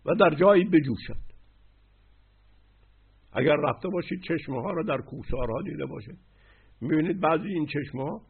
و 0.05 0.15
در 0.15 0.35
جایی 0.37 0.65
بجوشد. 0.65 1.33
اگر 3.33 3.57
رفته 3.57 3.89
باشید 3.89 4.23
چشمه 4.23 4.63
ها 4.63 4.71
را 4.71 4.83
در 4.83 4.99
کوسارها 5.03 5.63
دیده 5.63 5.87
باشید. 5.87 6.19
می‌بینید 6.81 7.21
بعضی 7.21 7.49
این 7.49 7.67
چشمه 7.67 8.03
ها 8.03 8.21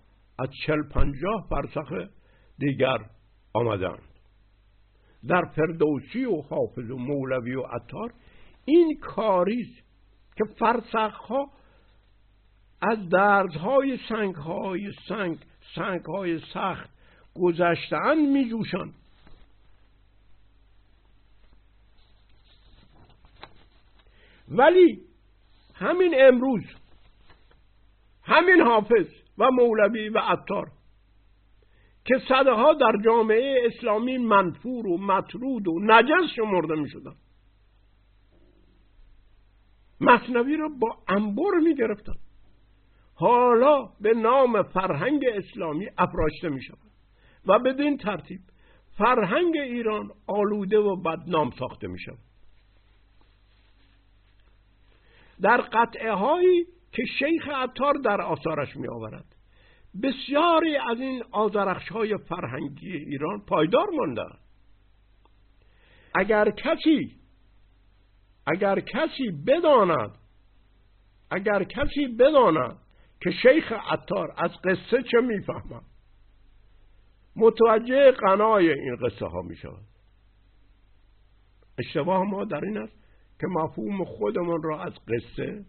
از 0.43 0.49
چل 0.67 0.83
پنجاه 0.83 1.47
فرسخ 1.51 1.93
دیگر 2.59 2.99
آمدند 3.55 4.13
در 5.29 5.45
فردوسی 5.57 6.25
و 6.25 6.43
حافظ 6.43 6.91
و 6.91 6.97
مولوی 6.97 7.55
و 7.55 7.63
عطار 7.63 8.15
این 8.65 8.99
کاریست 9.01 9.83
که 10.37 10.45
فرسخها 10.59 11.51
از 12.83 13.09
دردهای 13.09 13.99
سنگهای 14.09 14.93
سنگ 15.09 15.39
سنگهای 15.75 16.41
سخت 16.55 16.91
گذشتن 17.35 18.15
می 18.15 18.51
جوشن 18.51 18.93
ولی 24.49 25.01
همین 25.75 26.15
امروز 26.19 26.65
همین 28.23 28.61
حافظ 28.61 29.22
و 29.39 29.51
مولوی 29.51 30.09
و 30.09 30.19
عطار 30.19 30.71
که 32.05 32.15
صدها 32.29 32.75
در 32.75 32.93
جامعه 33.05 33.63
اسلامی 33.67 34.19
منفور 34.19 34.87
و 34.87 34.99
مطرود 34.99 35.69
و 35.69 35.81
نجس 35.83 36.31
شمرده 36.37 36.75
می 36.75 36.91
شدن 36.91 37.15
مصنوی 40.01 40.57
را 40.57 40.69
با 40.69 40.99
انبر 41.09 41.59
می 41.65 41.75
گرفتن 41.75 42.15
حالا 43.15 43.89
به 44.01 44.15
نام 44.15 44.63
فرهنگ 44.63 45.25
اسلامی 45.25 45.89
افراشته 45.99 46.49
می 46.49 46.63
شود 46.63 46.93
و 47.47 47.59
بدین 47.59 47.97
ترتیب 47.97 48.41
فرهنگ 48.99 49.57
ایران 49.57 50.11
آلوده 50.27 50.79
و 50.79 50.97
بدنام 50.97 51.51
ساخته 51.51 51.89
می 51.89 52.01
شود 52.01 52.19
در 55.41 55.61
قطعه 55.61 56.13
هایی 56.13 56.67
که 56.93 57.03
شیخ 57.19 57.49
عطار 57.49 57.95
در 57.95 58.21
آثارش 58.21 58.77
می 58.77 58.89
آورد 58.89 59.25
بسیاری 60.03 60.77
از 60.77 61.01
این 61.01 61.23
آزرخش 61.31 61.89
های 61.89 62.17
فرهنگی 62.17 62.97
ایران 62.97 63.41
پایدار 63.47 63.87
مانده. 63.91 64.25
اگر 66.15 66.51
کسی 66.51 67.17
اگر 68.47 68.81
کسی 68.81 69.31
بداند 69.47 70.11
اگر 71.31 71.65
کسی 71.65 72.07
بداند 72.07 72.79
که 73.21 73.31
شیخ 73.31 73.73
عطار 73.73 74.35
از 74.37 74.51
قصه 74.65 75.03
چه 75.03 75.21
می‌فهمد. 75.21 75.83
متوجه 77.37 78.11
قنای 78.11 78.73
این 78.73 78.97
قصه 78.97 79.27
ها 79.27 79.43
می 79.43 79.57
شود 79.57 79.85
اشتباه 81.79 82.25
ما 82.25 82.45
در 82.45 82.65
این 82.65 82.79
است 82.79 82.93
که 83.41 83.47
مفهوم 83.47 84.05
خودمون 84.05 84.63
را 84.63 84.83
از 84.83 84.93
قصه 84.93 85.65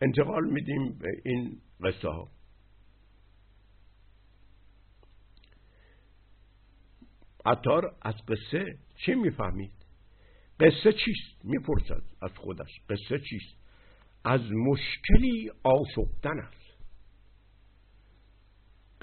انتقال 0.00 0.44
میدیم 0.44 0.98
به 0.98 1.08
این 1.24 1.60
قصه 1.84 2.08
ها. 2.08 2.28
عطار 7.46 7.96
از 8.02 8.14
قصه 8.28 8.78
چی 8.96 9.14
می‌فهمید؟ 9.14 9.72
قصه 10.60 10.92
چیست؟ 10.92 11.44
می‌پرسد 11.44 12.02
از 12.22 12.30
خودش. 12.36 12.80
قصه 12.88 13.18
چیست؟ 13.18 13.56
از 14.24 14.40
مشکلی 14.52 15.50
آشفتن 15.62 16.38
است. 16.38 16.68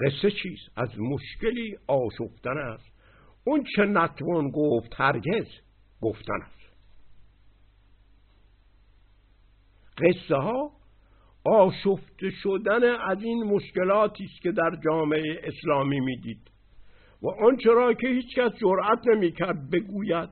قصه 0.00 0.30
چیست؟ 0.30 0.78
از 0.78 0.98
مشکلی 0.98 1.78
آشفتن 1.86 2.58
است. 2.58 2.92
اون 3.44 3.64
چه 3.76 3.82
نتوان 3.82 4.50
گفت 4.50 4.92
هرگز 4.96 5.46
گفتن 6.00 6.42
است. 6.42 6.56
قصه 9.98 10.36
ها 10.36 10.75
آشفته 11.46 12.30
شدن 12.42 12.84
از 12.84 13.22
این 13.22 13.42
مشکلاتی 13.44 14.24
است 14.24 14.42
که 14.42 14.52
در 14.52 14.70
جامعه 14.84 15.40
اسلامی 15.44 16.00
می‌دید. 16.00 16.50
و 17.22 17.28
آنچه 17.28 17.70
را 17.70 17.94
که 17.94 18.08
هیچکس 18.08 18.52
جرأت 18.60 19.06
نمی‌کرد 19.06 19.70
بگوید 19.70 20.28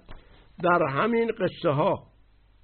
در 0.62 0.82
همین 0.82 1.30
قصه 1.30 1.70
ها 1.70 2.06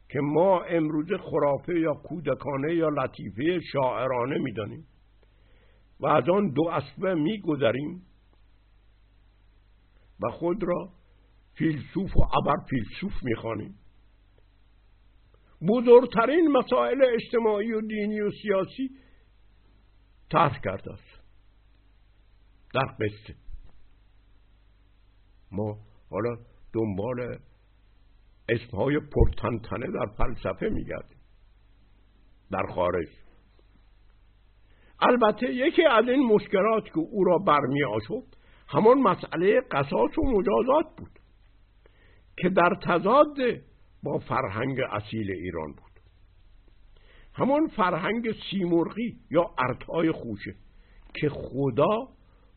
که 0.09 0.21
ما 0.21 0.61
امروز 0.61 1.07
خرافه 1.13 1.81
یا 1.81 1.95
کودکانه 1.95 2.75
یا 2.75 2.89
لطیفه 2.89 3.61
شاعرانه 3.73 4.39
می‌دانیم 4.39 4.87
و 6.01 6.07
از 6.07 6.29
آن 6.29 6.51
دو 6.51 6.69
اسبه 6.69 7.15
میگذریم 7.15 8.03
و 10.21 10.31
خود 10.31 10.63
را 10.63 10.89
فیلسوف 11.55 12.17
و 12.17 12.21
ابر 12.21 12.57
فیلسوف 12.71 13.13
می‌خوانیم. 13.23 13.75
بزرگترین 15.69 16.49
مسائل 16.49 17.05
اجتماعی 17.15 17.73
و 17.73 17.81
دینی 17.81 18.21
و 18.21 18.31
سیاسی 18.43 18.91
طرح 20.31 20.61
کرده 20.61 20.93
است. 20.93 21.21
در 22.75 22.85
قصه 23.01 23.35
ما 25.53 25.79
حالا 26.11 26.37
دنبال 26.73 27.39
اسمهای 28.49 29.01
پرتنتنه 29.01 29.87
در 29.87 30.07
فلسفه 30.19 30.69
میگردیم. 30.69 31.21
در 32.51 32.67
خارج. 32.75 33.09
البته 35.01 35.55
یکی 35.55 35.85
از 35.85 36.09
این 36.09 36.27
مشکلات 36.27 36.85
که 36.85 36.99
او 36.99 37.25
را 37.25 37.39
برمی 37.39 37.85
آشفت 37.85 38.39
همان 38.69 38.99
مسئله 38.99 39.61
قصاص 39.61 40.19
و 40.19 40.23
مجازات 40.23 40.97
بود 40.97 41.19
که 42.37 42.49
در 42.49 42.77
تضاد 42.83 43.37
با 44.03 44.19
فرهنگ 44.19 44.81
اصیل 44.81 45.31
ایران 45.31 45.73
بود. 45.73 45.91
همان 47.35 47.67
فرهنگ 47.67 48.35
سیمرغی 48.51 49.19
یا 49.31 49.51
ارتای 49.59 50.13
خوشه 50.13 50.55
که 51.15 51.29
خدا 51.29 52.09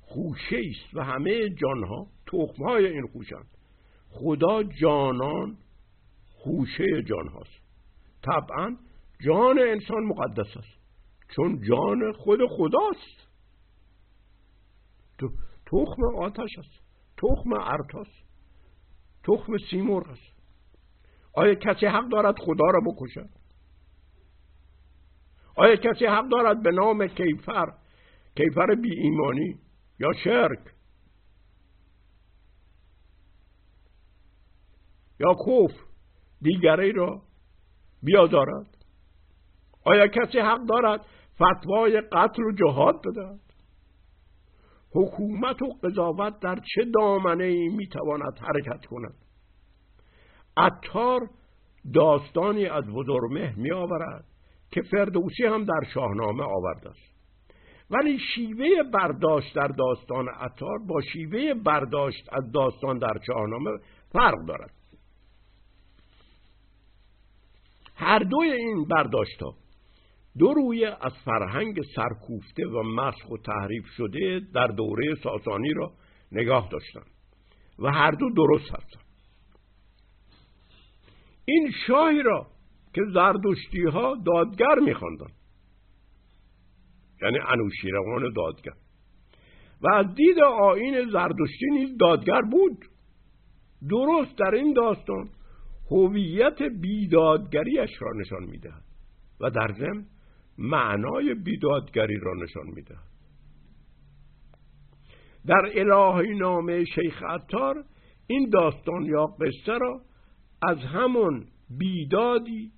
خوشه 0.02 0.62
است 0.70 0.96
و 0.96 1.04
همه 1.04 1.50
جانها 1.50 2.08
تخمهای 2.28 2.86
این 2.86 3.08
خوشند 3.08 3.48
خدا 4.10 4.64
جانان 4.64 5.58
خوشه 6.44 7.04
جان 7.04 7.28
هاست 7.28 7.64
طبعا 8.24 8.78
جان 9.26 9.60
انسان 9.60 10.04
مقدس 10.04 10.58
است. 10.58 10.84
چون 11.36 11.62
جان 11.62 12.12
خود 12.14 12.40
خداست. 12.50 13.28
تخم 15.66 16.16
آتش 16.18 16.58
است. 16.58 16.84
تخم 17.18 17.54
ارتاس 17.54 18.08
تخم 19.24 19.58
سیمرغ 19.70 20.10
است. 20.10 20.33
آیا 21.34 21.56
کسی 21.56 21.86
حق 21.86 22.10
دارد 22.10 22.36
خدا 22.40 22.66
را 22.66 22.80
بکشد؟ 22.86 23.30
آیا 25.56 25.76
کسی 25.76 26.06
حق 26.06 26.30
دارد 26.30 26.64
به 26.64 26.72
نام 26.72 27.08
کیفر 27.08 27.74
کیفر 28.36 28.76
بی 28.76 28.92
ایمانی 29.00 29.60
یا 30.00 30.14
شرک؟ 30.24 30.60
یا 35.20 35.34
کفر 35.34 35.84
دیگری 36.42 36.92
را 36.92 37.22
بیادارد؟ 38.04 38.78
آیا 39.86 40.08
کسی 40.08 40.40
حق 40.40 40.66
دارد 40.66 41.06
فتوای 41.36 42.02
قتل 42.02 42.44
و 42.44 42.52
جهاد 42.52 43.02
بدهد؟ 43.06 43.40
حکومت 44.96 45.62
و 45.62 45.74
قضاوت 45.84 46.40
در 46.40 46.56
چه 46.56 46.92
دامنه 46.94 47.44
ای 47.44 47.68
می‌تواند 47.68 48.40
حرکت 48.40 48.86
کند؟ 48.86 49.16
عطار 50.58 51.30
داستانی 51.94 52.66
از 52.66 52.84
بزرمه 52.86 53.54
می 53.58 53.72
آورد 53.72 54.26
که 54.72 54.82
فردوسی 54.82 55.44
هم 55.44 55.64
در 55.64 55.90
شاهنامه 55.94 56.44
آورده 56.44 56.90
است. 56.90 57.14
ولی 57.90 58.20
شیوه 58.36 58.68
برداشت 58.94 59.56
در 59.56 59.68
داستان 59.68 60.28
عطار 60.30 60.80
با 60.88 61.02
شیوه 61.02 61.54
برداشت 61.54 62.30
از 62.32 62.52
داستان 62.52 62.98
در 62.98 63.20
شاهنامه 63.28 63.72
فرق 64.12 64.46
دارد. 64.48 64.72
هر 67.96 68.20
دوی 68.20 68.52
این 68.52 68.86
برداشت 68.86 69.42
ها 69.42 69.54
دو 70.38 70.54
روی 70.54 70.86
از 70.86 71.14
فرهنگ 71.26 71.82
سرکوفته 71.96 72.68
و 72.68 72.84
مسخ 72.84 73.32
و 73.32 73.38
تحریف 73.38 73.86
شده 73.98 74.42
در 74.54 74.68
دوره 74.68 75.16
ساسانی 75.24 75.74
را 75.74 75.92
نگاه 76.32 76.70
داشتند 76.72 77.12
و 77.80 77.92
هر 77.92 78.12
دو 78.12 78.30
درست 78.36 78.72
هستند. 78.72 79.13
این 81.46 81.72
شاهی 81.88 82.24
را 82.24 82.48
که 82.94 83.02
زردشتی 83.14 83.84
ها 83.84 84.16
دادگر 84.26 84.80
میخواندند 84.86 85.34
یعنی 87.22 87.38
انوشیروان 87.48 88.34
دادگر. 88.36 88.74
و 89.82 89.94
از 89.94 90.16
دید 90.16 90.40
آین 90.40 91.10
زردشتی 91.12 91.66
نیز 91.72 91.98
دادگر 91.98 92.42
بود. 92.42 92.86
درست 93.90 94.38
در 94.38 94.56
این 94.56 94.74
داستان 94.74 95.30
هویت 95.92 96.62
بیدادگریش 96.82 97.90
را 98.02 98.12
نشان 98.20 98.44
می‌دهد 98.44 98.84
و 99.40 99.50
در 99.50 99.74
ضمن 99.74 100.06
معنای 100.58 101.34
بیدادگری 101.34 102.20
را 102.20 102.34
نشان 102.34 102.68
می‌دهد. 102.76 103.14
در 105.46 105.72
الهی 105.76 106.36
نامه 106.36 106.86
شیخ 106.86 107.24
عطار 107.24 107.84
این 108.28 108.50
داستان 108.50 109.06
یا 109.06 109.26
قصه 109.26 109.78
را 109.78 110.02
از 110.68 110.78
همون 110.78 111.48
بیدادی 111.70 112.72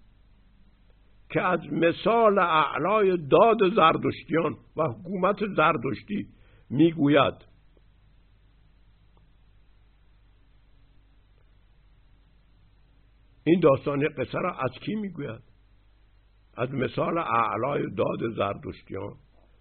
که 1.30 1.42
از 1.42 1.60
مثال 1.72 2.40
اعلای 2.40 3.18
داد 3.18 3.58
زردشتیان 3.76 4.58
و 4.78 4.84
حکومت 4.84 5.40
زردشتی 5.56 6.28
می‌گوید. 6.70 7.34
این 13.44 13.60
داستان 13.60 14.08
قصه 14.18 14.38
را 14.40 14.56
از 14.58 14.72
کی 14.72 14.96
می‌گوید؟ 14.96 15.42
از 16.58 16.72
مثال 16.72 17.18
اعلای 17.18 17.84
داد 17.96 18.36
زردشتیان 18.36 19.14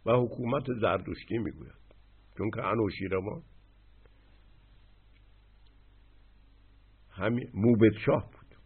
و 0.07 0.13
حکومت 0.13 0.65
زردشتی 0.81 1.39
می‌گوید. 1.39 1.85
چون 2.39 2.51
که 2.51 2.65
انوشیروان 2.65 3.43
همین 7.14 7.50
موبت 7.55 7.92
شاه 8.07 8.22
بود. 8.22 8.57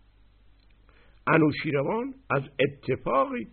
انوشیروان 1.26 2.14
از 2.30 2.42
اتفاقی 2.60 3.48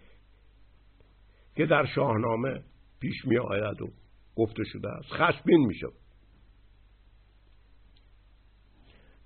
که 1.55 1.65
در 1.65 1.85
شاهنامه 1.85 2.63
پیش 2.99 3.25
می 3.25 3.37
آید 3.37 3.81
و 3.81 3.87
گفته 4.35 4.63
شده 4.63 4.89
است 4.89 5.13
خشبین 5.13 5.65
می 5.67 5.75
شود. 5.75 5.93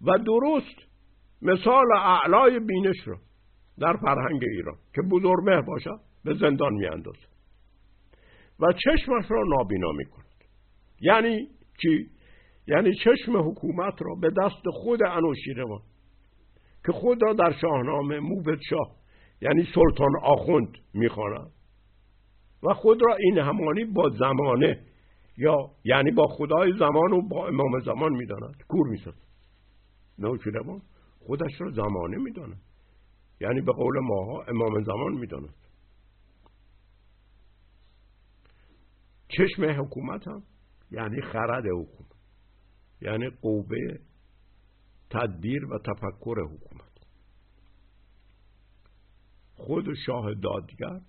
و 0.01 0.17
درست 0.17 0.89
مثال 1.41 1.85
اعلای 1.97 2.59
بینش 2.59 3.07
را 3.07 3.19
در 3.79 3.97
فرهنگ 3.97 4.43
ایران 4.43 4.77
که 4.95 5.01
بزرگمه 5.11 5.61
باشد 5.61 5.99
به 6.23 6.33
زندان 6.33 6.73
میاندازه 6.73 7.27
و 8.59 8.73
چشمش 8.73 9.31
را 9.31 9.43
نابینا 9.47 9.91
می‌کند 9.91 10.25
یعنی 11.01 11.47
چی؟ 11.81 12.09
یعنی 12.69 12.95
چشم 12.95 13.49
حکومت 13.49 14.01
را 14.01 14.15
به 14.15 14.29
دست 14.29 14.69
خود 14.73 15.03
انوشیروان 15.03 15.81
که 16.85 16.91
خود 16.91 17.19
در 17.37 17.51
شاهنامه 17.61 18.19
موبت 18.19 18.59
شاه 18.69 18.95
یعنی 19.41 19.67
سلطان 19.75 20.11
آخوند 20.23 20.77
می‌خواند. 20.93 21.51
و 22.63 22.73
خود 22.73 23.01
را 23.01 23.15
این 23.15 23.37
همانی 23.37 23.85
با 23.85 24.09
زمانه 24.09 24.85
یا 25.37 25.55
یعنی 25.85 26.11
با 26.11 26.27
خدای 26.27 26.73
زمان 26.79 27.13
و 27.13 27.27
با 27.27 27.47
امام 27.47 27.79
زمان 27.79 28.13
می‌داند 28.13 28.63
کور 28.67 28.87
می‌سازد. 28.87 29.27
نوشیروان 30.19 30.81
خودش 31.19 31.61
را 31.61 31.71
زمانه 31.71 32.17
می‌داند. 32.17 32.61
یعنی 33.41 33.61
به 33.61 33.71
قول 33.71 33.99
ماها 33.99 34.43
امام 34.43 34.83
زمان 34.83 35.13
می‌داند. 35.13 35.55
چشم 39.27 39.81
حکومت 39.81 40.27
هم 40.27 40.43
یعنی 40.91 41.21
خرد 41.21 41.65
حکومت. 41.65 42.18
یعنی 43.01 43.29
قوه 43.29 43.77
تدبیر 45.09 45.65
و 45.65 45.79
تفکر 45.79 46.35
حکومت. 46.43 46.89
خود 49.55 49.85
شاه 50.05 50.33
دادگر 50.33 51.01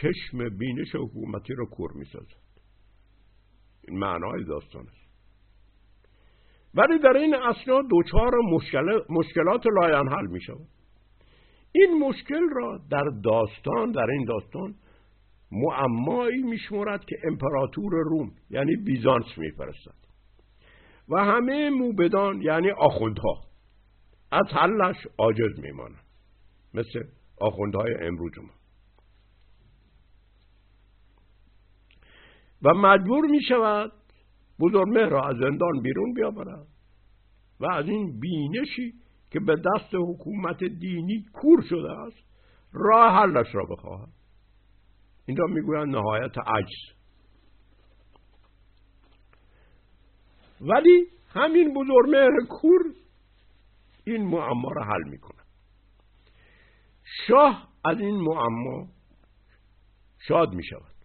چشم 0.00 0.48
بینش 0.58 0.94
حکومتی 0.94 1.54
را 1.54 1.64
کور 1.64 1.92
می‌سازد. 1.92 2.46
این 3.88 3.98
معنای 3.98 4.44
داستان 4.44 4.86
است. 4.86 5.06
ولی 6.74 6.98
در 6.98 7.16
این 7.16 7.34
اثنا 7.34 7.82
دچار 7.82 8.32
مشکلات 9.10 9.66
لاینحل 9.66 10.26
می 10.26 10.40
شود 10.40 10.68
این 11.72 11.98
مشکل 11.98 12.48
را 12.52 12.80
در 12.90 13.04
داستان 13.24 13.92
در 13.92 14.10
این 14.10 14.24
داستان 14.24 14.74
معمایی 15.52 16.42
میشمرد 16.42 17.04
که 17.04 17.16
امپراتور 17.24 17.92
روم 17.92 18.32
یعنی 18.50 18.76
بیزانس 18.76 19.38
میفرستد. 19.38 20.05
و 21.08 21.24
همه 21.24 21.70
موبدان 21.70 22.42
یعنی 22.42 22.70
آخوندها 22.70 23.44
از 24.32 24.46
حلش 24.52 24.96
عاجز 25.18 25.60
میمانند. 25.60 26.04
مثل 26.74 27.04
آخوندهای 27.40 27.94
امروز 28.00 28.38
ما. 28.38 28.52
و 32.62 32.74
مجبور 32.74 33.26
می 33.26 33.42
شود 33.42 33.92
بزرگمه 34.60 35.08
را 35.08 35.28
از 35.28 35.36
زندان 35.36 35.82
بیرون 35.82 36.12
بیاورد 36.14 36.66
و 37.60 37.66
از 37.66 37.88
این 37.88 38.20
بینشی 38.20 38.94
که 39.30 39.40
به 39.40 39.54
دست 39.54 39.94
حکومت 39.94 40.64
دینی 40.64 41.24
کور 41.32 41.62
شده 41.68 41.92
است 41.92 42.26
راه 42.72 43.12
حلش 43.12 43.54
را 43.54 43.64
بخواهد. 43.64 44.12
این 45.26 45.36
را 45.36 45.46
می‌گویند 45.46 45.96
نهایت 45.96 46.38
عجز. 46.38 46.95
ولی 50.60 51.06
همین 51.28 51.74
بزرگمهر 51.74 52.46
کور 52.48 52.80
این 54.04 54.24
معما 54.24 54.68
را 54.76 54.84
حل 54.84 55.10
می‌کنه. 55.10 55.42
شاه 57.26 57.68
از 57.84 58.00
این 58.00 58.16
معما 58.16 58.88
شاد 60.28 60.54
می 60.54 60.64
شود 60.64 60.96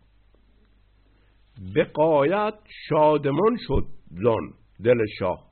به 1.73 1.83
قایت 1.83 2.53
شادمان 2.89 3.57
شد 3.67 3.87
زان 4.11 4.53
دل 4.83 5.05
شاه. 5.19 5.51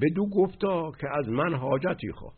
بدو 0.00 0.26
گفتا 0.30 0.90
که 1.00 1.06
از 1.18 1.28
من 1.28 1.54
حاجتی 1.54 2.12
خواه 2.12 2.34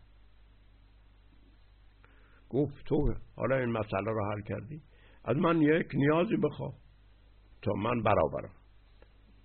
گفت 2.50 2.84
تو 2.84 3.14
حالا 3.36 3.56
این 3.56 3.70
مسئله 3.70 4.10
رو 4.10 4.32
حل 4.32 4.40
کردی؟ 4.42 4.82
از 5.24 5.36
من 5.36 5.62
یک 5.62 5.86
نیازی 5.94 6.36
بخوا 6.36 6.72
تا 7.62 7.72
من 7.72 8.02
برابرم. 8.02 8.54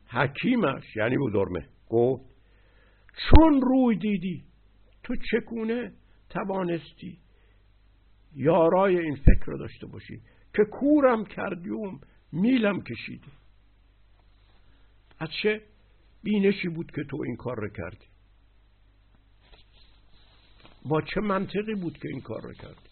حکیمش 0.09 0.95
یعنی 0.95 1.17
بزرمه 1.17 1.69
گفت 1.89 2.23
چون 3.29 3.61
روی 3.61 3.95
دیدی 3.95 4.43
تو 5.03 5.15
چکونه 5.31 5.93
توانستی 6.29 7.19
یارای 8.35 8.99
این 8.99 9.15
فکر 9.15 9.45
رو 9.45 9.57
داشته 9.57 9.87
باشی؟ 9.87 10.21
که 10.53 10.63
کورم 10.63 11.25
کردیم 11.25 12.01
میلم 12.31 12.81
کشیدی. 12.81 13.31
از 15.19 15.29
چه 15.43 15.61
بینشی 16.23 16.69
بود 16.69 16.91
که 16.91 17.03
تو 17.09 17.21
این 17.25 17.35
کار 17.35 17.55
رو 17.55 17.69
کردی؟ 17.69 18.05
با 20.85 21.01
چه 21.01 21.21
منطقی 21.21 21.75
بود 21.75 21.97
که 21.97 22.07
این 22.07 22.21
کار 22.21 22.41
رو 22.41 22.53
کردی؟ 22.53 22.89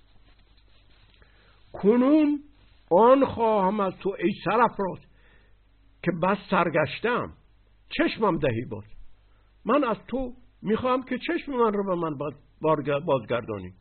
کنون 1.74 2.44
آن 2.90 3.26
خواهم 3.26 3.80
از 3.80 3.94
تو 4.00 4.16
ای 4.20 4.34
سرفراز 4.46 5.07
که 6.08 6.12
بس 6.12 6.38
سرگشتم 6.50 7.34
چشمم 7.90 8.38
دهی 8.38 8.66
باز 8.72 8.84
من 9.66 9.84
از 9.84 9.98
تو 10.08 10.34
می‌خواهم 10.62 11.04
که 11.04 11.18
چشم 11.28 11.52
من 11.52 11.74
رو 11.74 11.84
به 11.84 11.96
من 11.96 12.18
بازگردانی. 13.06 13.74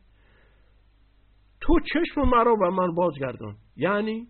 تو 1.60 1.80
چشم 1.80 2.20
من 2.20 2.44
به 2.44 2.70
من 2.70 2.94
بازگردان. 2.94 3.56
یعنی؟ 3.76 4.26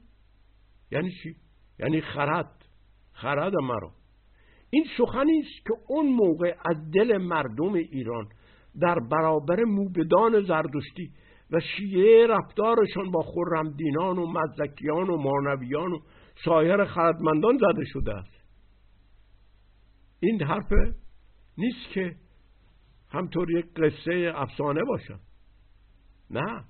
یعنی 0.92 1.10
چی؟ 1.22 1.36
یعنی 1.78 2.00
خرد. 2.00 2.64
خرد 3.12 3.52
مرا 3.54 3.90
این 4.70 4.84
سخنی 4.98 5.38
است 5.38 5.66
که 5.66 5.74
اون 5.88 6.06
موقع 6.06 6.54
از 6.64 6.90
دل 6.94 7.16
مردم 7.16 7.74
ایران 7.74 8.28
در 8.80 8.98
برابر 9.10 9.64
موبدان 9.64 10.42
زردشتی 10.42 11.10
و 11.50 11.60
شیعه 11.60 12.26
رفتارشان 12.26 13.10
با 13.10 13.22
خرمدینان 13.22 14.18
و 14.18 14.26
مزدکیان 14.26 15.10
و 15.10 15.16
مانویان 15.16 15.92
و 15.92 15.98
سایر 16.44 16.84
خردمندان 16.84 17.58
زده 17.58 17.84
شده 17.84 18.14
است. 18.14 18.36
این 20.20 20.42
حرف 20.42 20.72
نیست 21.58 21.92
که 21.92 22.16
همطور 23.10 23.50
یک 23.50 23.66
قصه 23.76 24.32
افسانه 24.34 24.84
باشد 24.84 25.20
نه 26.30 26.64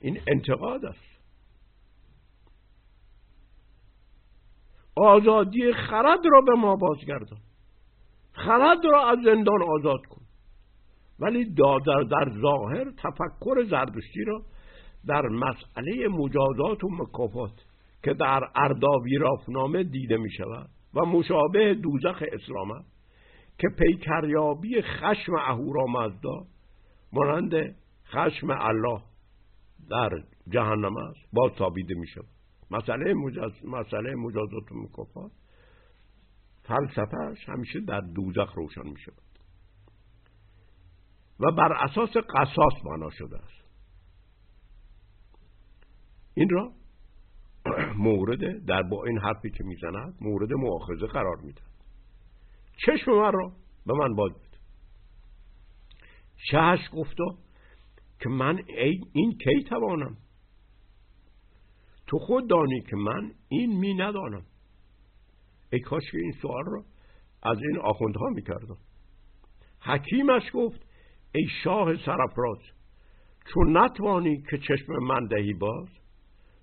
این 0.00 0.20
انتقاد 0.28 0.84
است. 0.84 1.12
آزادی 4.96 5.72
خرد 5.72 6.20
را 6.32 6.40
به 6.40 6.52
ما 6.52 6.76
بازگردان. 6.76 7.40
خرد 8.32 8.84
را 8.84 9.10
از 9.10 9.18
زندان 9.24 9.62
آزاد 9.62 10.06
کن. 10.06 10.22
ولی 11.18 11.44
در, 11.44 12.02
در 12.10 12.40
ظاهر 12.40 12.90
تفکر 12.90 13.64
زردشتی 13.70 14.24
را 14.26 14.42
در 15.06 15.22
مسئله 15.22 16.08
مجازات 16.08 16.84
و 16.84 16.88
مکافات 16.90 17.71
که 18.02 18.14
در 18.14 18.40
ارداوی 18.54 19.16
رافنامه 19.16 19.82
دیده 19.84 20.16
می 20.16 20.30
شود 20.30 20.70
و 20.94 21.04
مشابه 21.04 21.74
دوزخ 21.74 22.22
اسلام 22.32 22.70
است 22.70 22.92
که 23.58 23.68
پیکریابی 23.78 24.82
خشم 24.82 25.34
اهورامزدا 25.34 26.46
مانند 27.12 27.76
خشم 28.06 28.50
الله 28.50 29.02
در 29.90 30.10
جهنم 30.48 30.96
است 30.96 31.20
باز 31.32 31.52
تابیده 31.52 31.94
می 31.94 32.06
شود 32.06 32.28
مسئله, 32.70 33.14
مجاز... 33.14 33.52
مسئله 33.64 34.14
مجازات 34.14 34.72
و 35.16 35.30
فلسفهش 36.62 37.48
همیشه 37.48 37.80
در 37.80 38.00
دوزخ 38.00 38.52
روشن 38.54 38.88
می 38.88 38.98
شود 38.98 39.22
و 41.40 41.52
بر 41.52 41.72
اساس 41.72 42.10
قصاص 42.16 42.82
بنا 42.84 43.10
شده 43.10 43.38
است. 43.38 43.62
این 46.34 46.48
را 46.48 46.72
مورد 47.96 48.64
در 48.66 48.82
با 48.82 49.04
این 49.04 49.18
حرفی 49.18 49.50
که 49.50 49.64
می‌زند 49.64 50.14
مورد 50.20 50.52
مؤاخذه 50.52 51.06
قرار 51.06 51.36
میده 51.36 51.60
چشم 52.86 53.10
من 53.10 53.32
را 53.32 53.52
به 53.86 53.92
من 53.94 54.14
باز 54.14 54.32
بده. 54.32 54.58
شهش 56.50 56.80
گفتا 56.92 57.24
که 58.20 58.28
من 58.28 58.58
این 59.12 59.38
کی 59.38 59.62
توانم؟ 59.68 60.16
تو 62.06 62.18
خود 62.18 62.50
دانی 62.50 62.80
که 62.80 62.96
من 62.96 63.32
این 63.48 63.78
می 63.78 63.94
ندانم. 63.94 64.42
ای 65.72 65.80
کاش 65.80 66.02
که 66.12 66.18
این 66.18 66.32
سوال 66.32 66.64
را 66.66 66.84
از 67.42 67.58
این 67.62 67.78
آخوندها 67.78 68.26
می‌کردم. 68.28 68.76
حکیمش 69.80 70.42
گفت 70.54 70.86
ای 71.34 71.46
شاه 71.64 71.96
سرفراز 71.96 72.58
چون 73.54 73.76
نتوانی 73.76 74.42
که 74.50 74.58
چشم 74.58 74.92
من 75.02 75.26
دهی 75.26 75.54
باز 75.54 75.88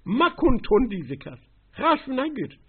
مکن 0.09 0.57
تندی 0.57 1.17
کرد 1.17 1.41
خشم 1.73 2.19
نگیر. 2.19 2.59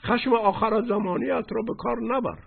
خشم 0.00 0.32
آخر 0.32 0.82
زمانیت 0.88 1.46
را 1.52 1.62
به 1.62 1.74
کار 1.78 1.96
نبر. 2.02 2.38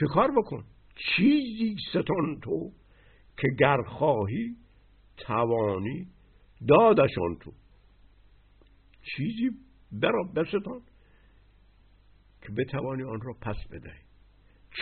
چه 0.00 0.06
کار 0.06 0.30
بکن؟ 0.30 0.64
چیزی 0.94 1.76
ستان 1.90 2.40
تو 2.42 2.72
که 3.36 3.48
گر 3.58 3.82
خواهی 3.82 4.56
توانی 5.16 6.06
دادشان 6.68 7.36
تو. 7.40 7.52
چیزی 9.02 9.50
برا 9.92 10.22
بستان 10.22 10.82
که 12.42 12.52
بتوانی 12.52 13.02
آن 13.02 13.20
را 13.20 13.32
پس 13.40 13.56
بدهی. 13.70 14.02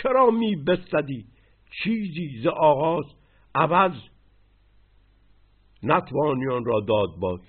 چرا 0.02 0.30
می 0.30 0.56
بستدی 0.56 1.26
چیزی 1.82 2.40
ز 2.42 2.46
آغاز 2.46 3.04
عوض 3.54 3.92
نتوانی 5.86 6.48
آن 6.48 6.64
را 6.64 6.80
داد 6.80 7.20
باز. 7.20 7.40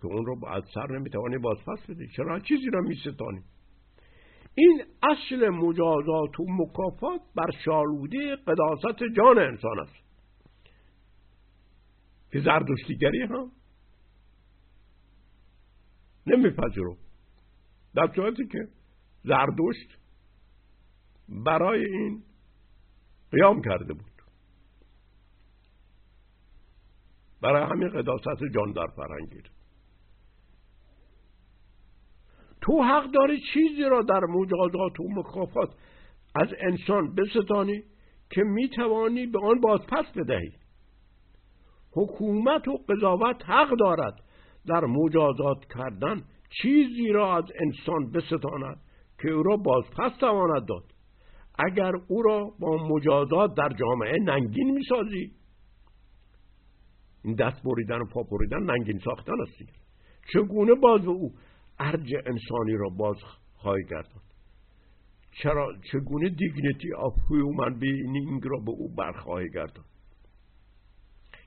که 0.00 0.06
اون 0.06 0.26
رو 0.26 0.46
از 0.46 0.62
سر 0.74 0.98
نمی‌توانی 0.98 1.38
باز 1.38 1.58
پس 1.58 1.90
بدی. 1.90 2.08
چرا 2.16 2.40
چیزی 2.40 2.70
را 2.72 2.80
میستانی؟ 2.80 3.42
این 4.54 4.82
اصل 5.02 5.48
مجازات 5.48 6.40
و 6.40 6.44
مکافات 6.48 7.20
بر 7.34 7.50
شالوده 7.64 8.36
قداست 8.36 9.02
جان 9.16 9.38
انسان 9.38 9.80
است. 9.80 10.02
که 12.32 12.40
زردشتیگری 12.40 13.22
هم 13.22 13.52
نمیپذیرو 16.26 16.96
در 17.94 18.12
صورتی 18.14 18.46
که 18.46 18.68
زردشت 19.24 19.98
برای 21.28 21.84
این 21.84 22.22
قیام 23.32 23.62
کرده 23.62 23.94
بود. 23.94 24.11
برای 27.42 27.62
همین 27.62 27.88
قداست 27.88 28.44
جان 28.54 28.72
در 28.72 28.86
فرهنگیر 28.86 29.50
تو 32.60 32.82
حق 32.82 33.10
داری 33.10 33.40
چیزی 33.54 33.82
را 33.82 34.02
در 34.02 34.20
مجازات 34.20 35.00
و 35.00 35.08
مکافات 35.08 35.68
از 36.34 36.48
انسان 36.60 37.14
بستانی 37.14 37.82
که 38.30 38.42
می‌توانی 38.42 39.26
به 39.26 39.38
آن 39.46 39.60
بازپس 39.60 40.04
بدهی. 40.16 40.52
حکومت 41.92 42.68
و 42.68 42.78
قضاوت 42.88 43.42
حق 43.46 43.70
دارد 43.78 44.14
در 44.66 44.84
مجازات 44.84 45.64
کردن 45.74 46.22
چیزی 46.62 47.08
را 47.08 47.36
از 47.36 47.44
انسان 47.60 48.10
بستاند 48.10 48.80
که 49.22 49.30
او 49.30 49.42
را 49.42 49.56
بازپس 49.56 50.16
تواند 50.20 50.68
داد. 50.68 50.84
اگر 51.58 51.92
او 52.08 52.22
را 52.22 52.50
با 52.60 52.88
مجازات 52.88 53.54
در 53.54 53.68
جامعه 53.68 54.18
ننگین 54.22 54.70
می‌سازی 54.70 55.32
این 57.24 57.34
دست 57.34 57.62
بریدن 57.62 58.00
و 58.00 58.04
پا 58.04 58.22
بریدن 58.22 58.62
ننگین 58.62 58.98
ساختن 58.98 59.40
است 59.40 59.72
چگونه 60.32 60.74
باز 60.74 61.06
او 61.06 61.32
ارج 61.78 62.14
انسانی 62.14 62.76
را 62.78 62.88
باز 62.88 63.16
خواهی 63.54 63.84
گرداند 63.84 64.22
چرا 65.32 65.72
چگونه 65.92 66.28
dignity 66.28 66.94
of 66.94 67.14
human 67.30 67.78
being 67.78 68.42
را 68.44 68.58
به 68.58 68.70
او 68.70 68.94
برخواهی 68.94 69.50
گرداند 69.50 69.84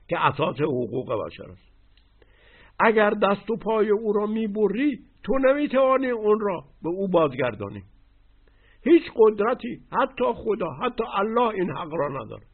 که 0.08 0.26
اساس 0.26 0.60
حقوق 0.60 1.26
بشر 1.26 1.50
است. 1.50 1.72
اگر 2.80 3.10
دست 3.10 3.50
و 3.50 3.56
پای 3.56 3.90
او 3.90 4.12
را 4.12 4.26
می‌بری 4.26 4.98
تو 5.24 5.38
نمی‌توانی 5.38 6.10
اون 6.10 6.40
را 6.40 6.64
به 6.82 6.88
او 6.88 7.08
بازگردانی. 7.08 7.82
هیچ 8.82 9.02
قدرتی 9.16 9.80
حتی 9.92 10.24
خدا 10.34 10.70
حتی 10.70 11.04
الله 11.14 11.54
این 11.54 11.70
حق 11.70 11.94
را 11.94 12.08
نداره 12.08 12.46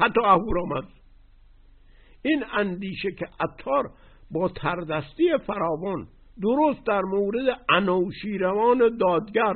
حتی 0.00 0.20
اهورامزدا 0.24 1.03
این 2.24 2.44
اندیشه 2.52 3.12
که 3.12 3.26
اتار 3.40 3.90
با 4.30 4.48
تردستی 4.48 5.38
فراوان 5.46 6.08
درست 6.42 6.86
در 6.86 7.00
مورد 7.00 7.60
انوشیروان 7.68 8.96
دادگر 8.96 9.54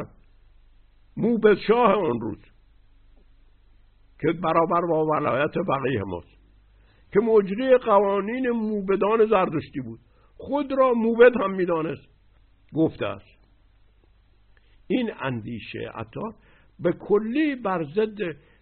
موبدشاه 1.17 1.93
اون 1.93 2.21
روز 2.21 2.39
که 4.21 4.33
برابر 4.33 4.81
با 4.81 5.07
ولایت 5.07 5.55
بقیه 5.69 6.03
ماست 6.03 6.39
که 7.13 7.21
مجری 7.21 7.77
قوانین 7.77 8.51
موبدان 8.51 9.27
زردشتی 9.27 9.81
بود. 9.81 10.01
خود 10.37 10.73
را 10.73 10.93
موبد 10.93 11.37
هم 11.41 11.51
می‌دانست 11.51 12.09
گفته 12.75 13.07
است. 13.07 13.39
این 14.87 15.11
اندیشه 15.21 15.91
عطا 15.95 16.35
به 16.79 16.93
کلی 16.93 17.57
بر 17.57 17.85
ضد 17.85 18.19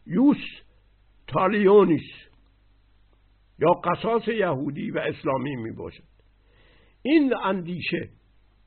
یوس 0.06 0.44
تالیونیس 1.26 2.25
یا 3.58 3.72
قصاص 3.72 4.28
یهودی 4.28 4.90
و 4.90 4.98
اسلامی 4.98 5.56
می 5.56 5.72
باشد. 5.72 6.04
این 7.02 7.34
اندیشه 7.44 8.10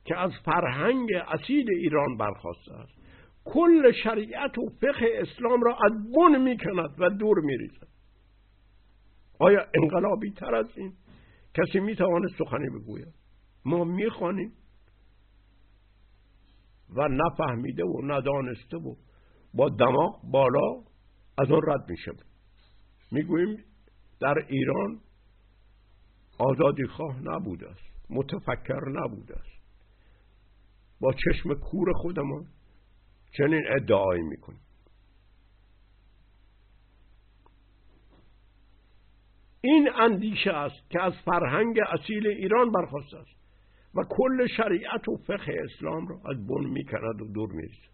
که 0.04 0.18
از 0.18 0.30
فرهنگ 0.44 1.08
اصیل 1.28 1.70
ایران 1.70 2.16
برخواسته 2.16 2.74
است. 2.74 3.00
کل 3.44 3.92
شریعت 3.92 4.58
و 4.58 4.68
فقه 4.80 5.06
اسلام 5.14 5.62
را 5.62 5.76
از 5.84 5.92
بن 5.92 6.42
می 6.42 6.56
کند 6.56 6.90
و 6.98 7.10
دور 7.10 7.40
می 7.40 7.56
ریزد. 7.56 7.88
آیا 9.40 9.66
انقلابی 9.82 10.30
تر 10.30 10.54
از 10.54 10.78
این؟ 10.78 10.92
کسی 11.54 11.80
می 11.80 11.96
تواند 11.96 12.28
سخنی 12.38 12.68
بگوید؟ 12.70 13.14
ما 13.64 13.84
می 13.84 14.10
خوانیم. 14.10 14.52
و 16.96 17.08
نفهمیده 17.08 17.84
و 17.84 18.00
ندانسته 18.04 18.76
و 18.76 18.94
با 19.54 19.68
دماغ 19.68 20.30
بالا 20.30 20.82
از 21.38 21.50
آن 21.50 21.60
رد 21.66 21.90
می 21.90 21.96
می‌گوییم 23.12 23.64
در 24.20 24.34
ایران 24.48 25.00
آزادی 26.38 26.86
خواه 26.86 27.20
نبوده 27.22 27.70
است 27.70 28.10
متفکر 28.10 28.88
نبوده 28.88 29.36
است. 29.36 29.60
با 31.00 31.12
چشم 31.12 31.54
کور 31.54 31.92
خودمان 31.92 32.46
چنین 33.32 33.62
ادعایی 33.68 34.22
می‌کنیم. 34.22 34.60
این 39.60 39.88
اندیشه 39.98 40.50
است 40.50 40.90
که 40.90 41.02
از 41.02 41.12
فرهنگ 41.24 41.78
اصیل 41.88 42.26
ایران 42.26 42.72
برخواسته 42.72 43.16
است 43.16 43.40
و 43.94 44.04
کل 44.08 44.46
شریعت 44.56 45.08
و 45.08 45.16
فقه 45.16 45.52
اسلام 45.64 46.08
را 46.08 46.20
از 46.30 46.46
بن 46.46 46.66
می‌کند 46.66 47.22
و 47.22 47.32
دور 47.32 47.52
میریزد. 47.52 47.90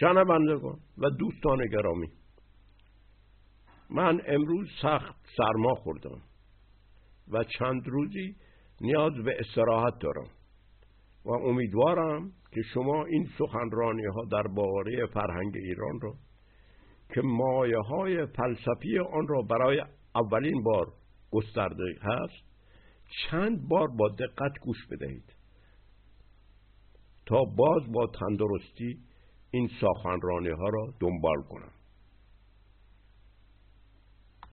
شنوندگان 0.00 0.78
و 0.98 1.10
دوستان 1.10 1.66
گرامی. 1.66 2.08
من 3.90 4.20
امروز 4.26 4.68
سخت 4.82 5.16
سرما 5.36 5.74
خوردم 5.74 6.22
و 7.28 7.44
چند 7.44 7.82
روزی 7.86 8.36
نیاز 8.80 9.12
به 9.12 9.36
استراحت 9.38 9.98
دارم 10.00 10.28
و 11.24 11.30
امیدوارم 11.30 12.32
که 12.52 12.62
شما 12.74 13.04
این 13.04 13.28
سخنرانی 13.38 14.06
ها 14.06 14.24
در 14.32 14.42
باره 14.42 15.06
فرهنگ 15.06 15.56
ایران 15.56 16.00
را 16.02 16.14
که 17.14 17.20
مایه 17.24 17.78
های 17.78 18.26
فلسفی 18.26 18.98
آن 18.98 19.28
را 19.28 19.42
برای 19.42 19.82
اولین 20.14 20.62
بار 20.62 20.92
گسترده 21.30 21.84
هست 22.02 22.44
چند 23.06 23.68
بار 23.68 23.88
با 23.88 24.08
دقت 24.08 24.58
گوش 24.60 24.86
بدهید 24.90 25.34
تا 27.26 27.44
باز 27.56 27.92
با 27.92 28.06
تندرستی 28.06 28.98
این 29.54 29.70
سخنرانی 29.80 30.48
ها 30.48 30.68
را 30.68 30.94
دنبال 31.00 31.42
کنم. 31.42 31.73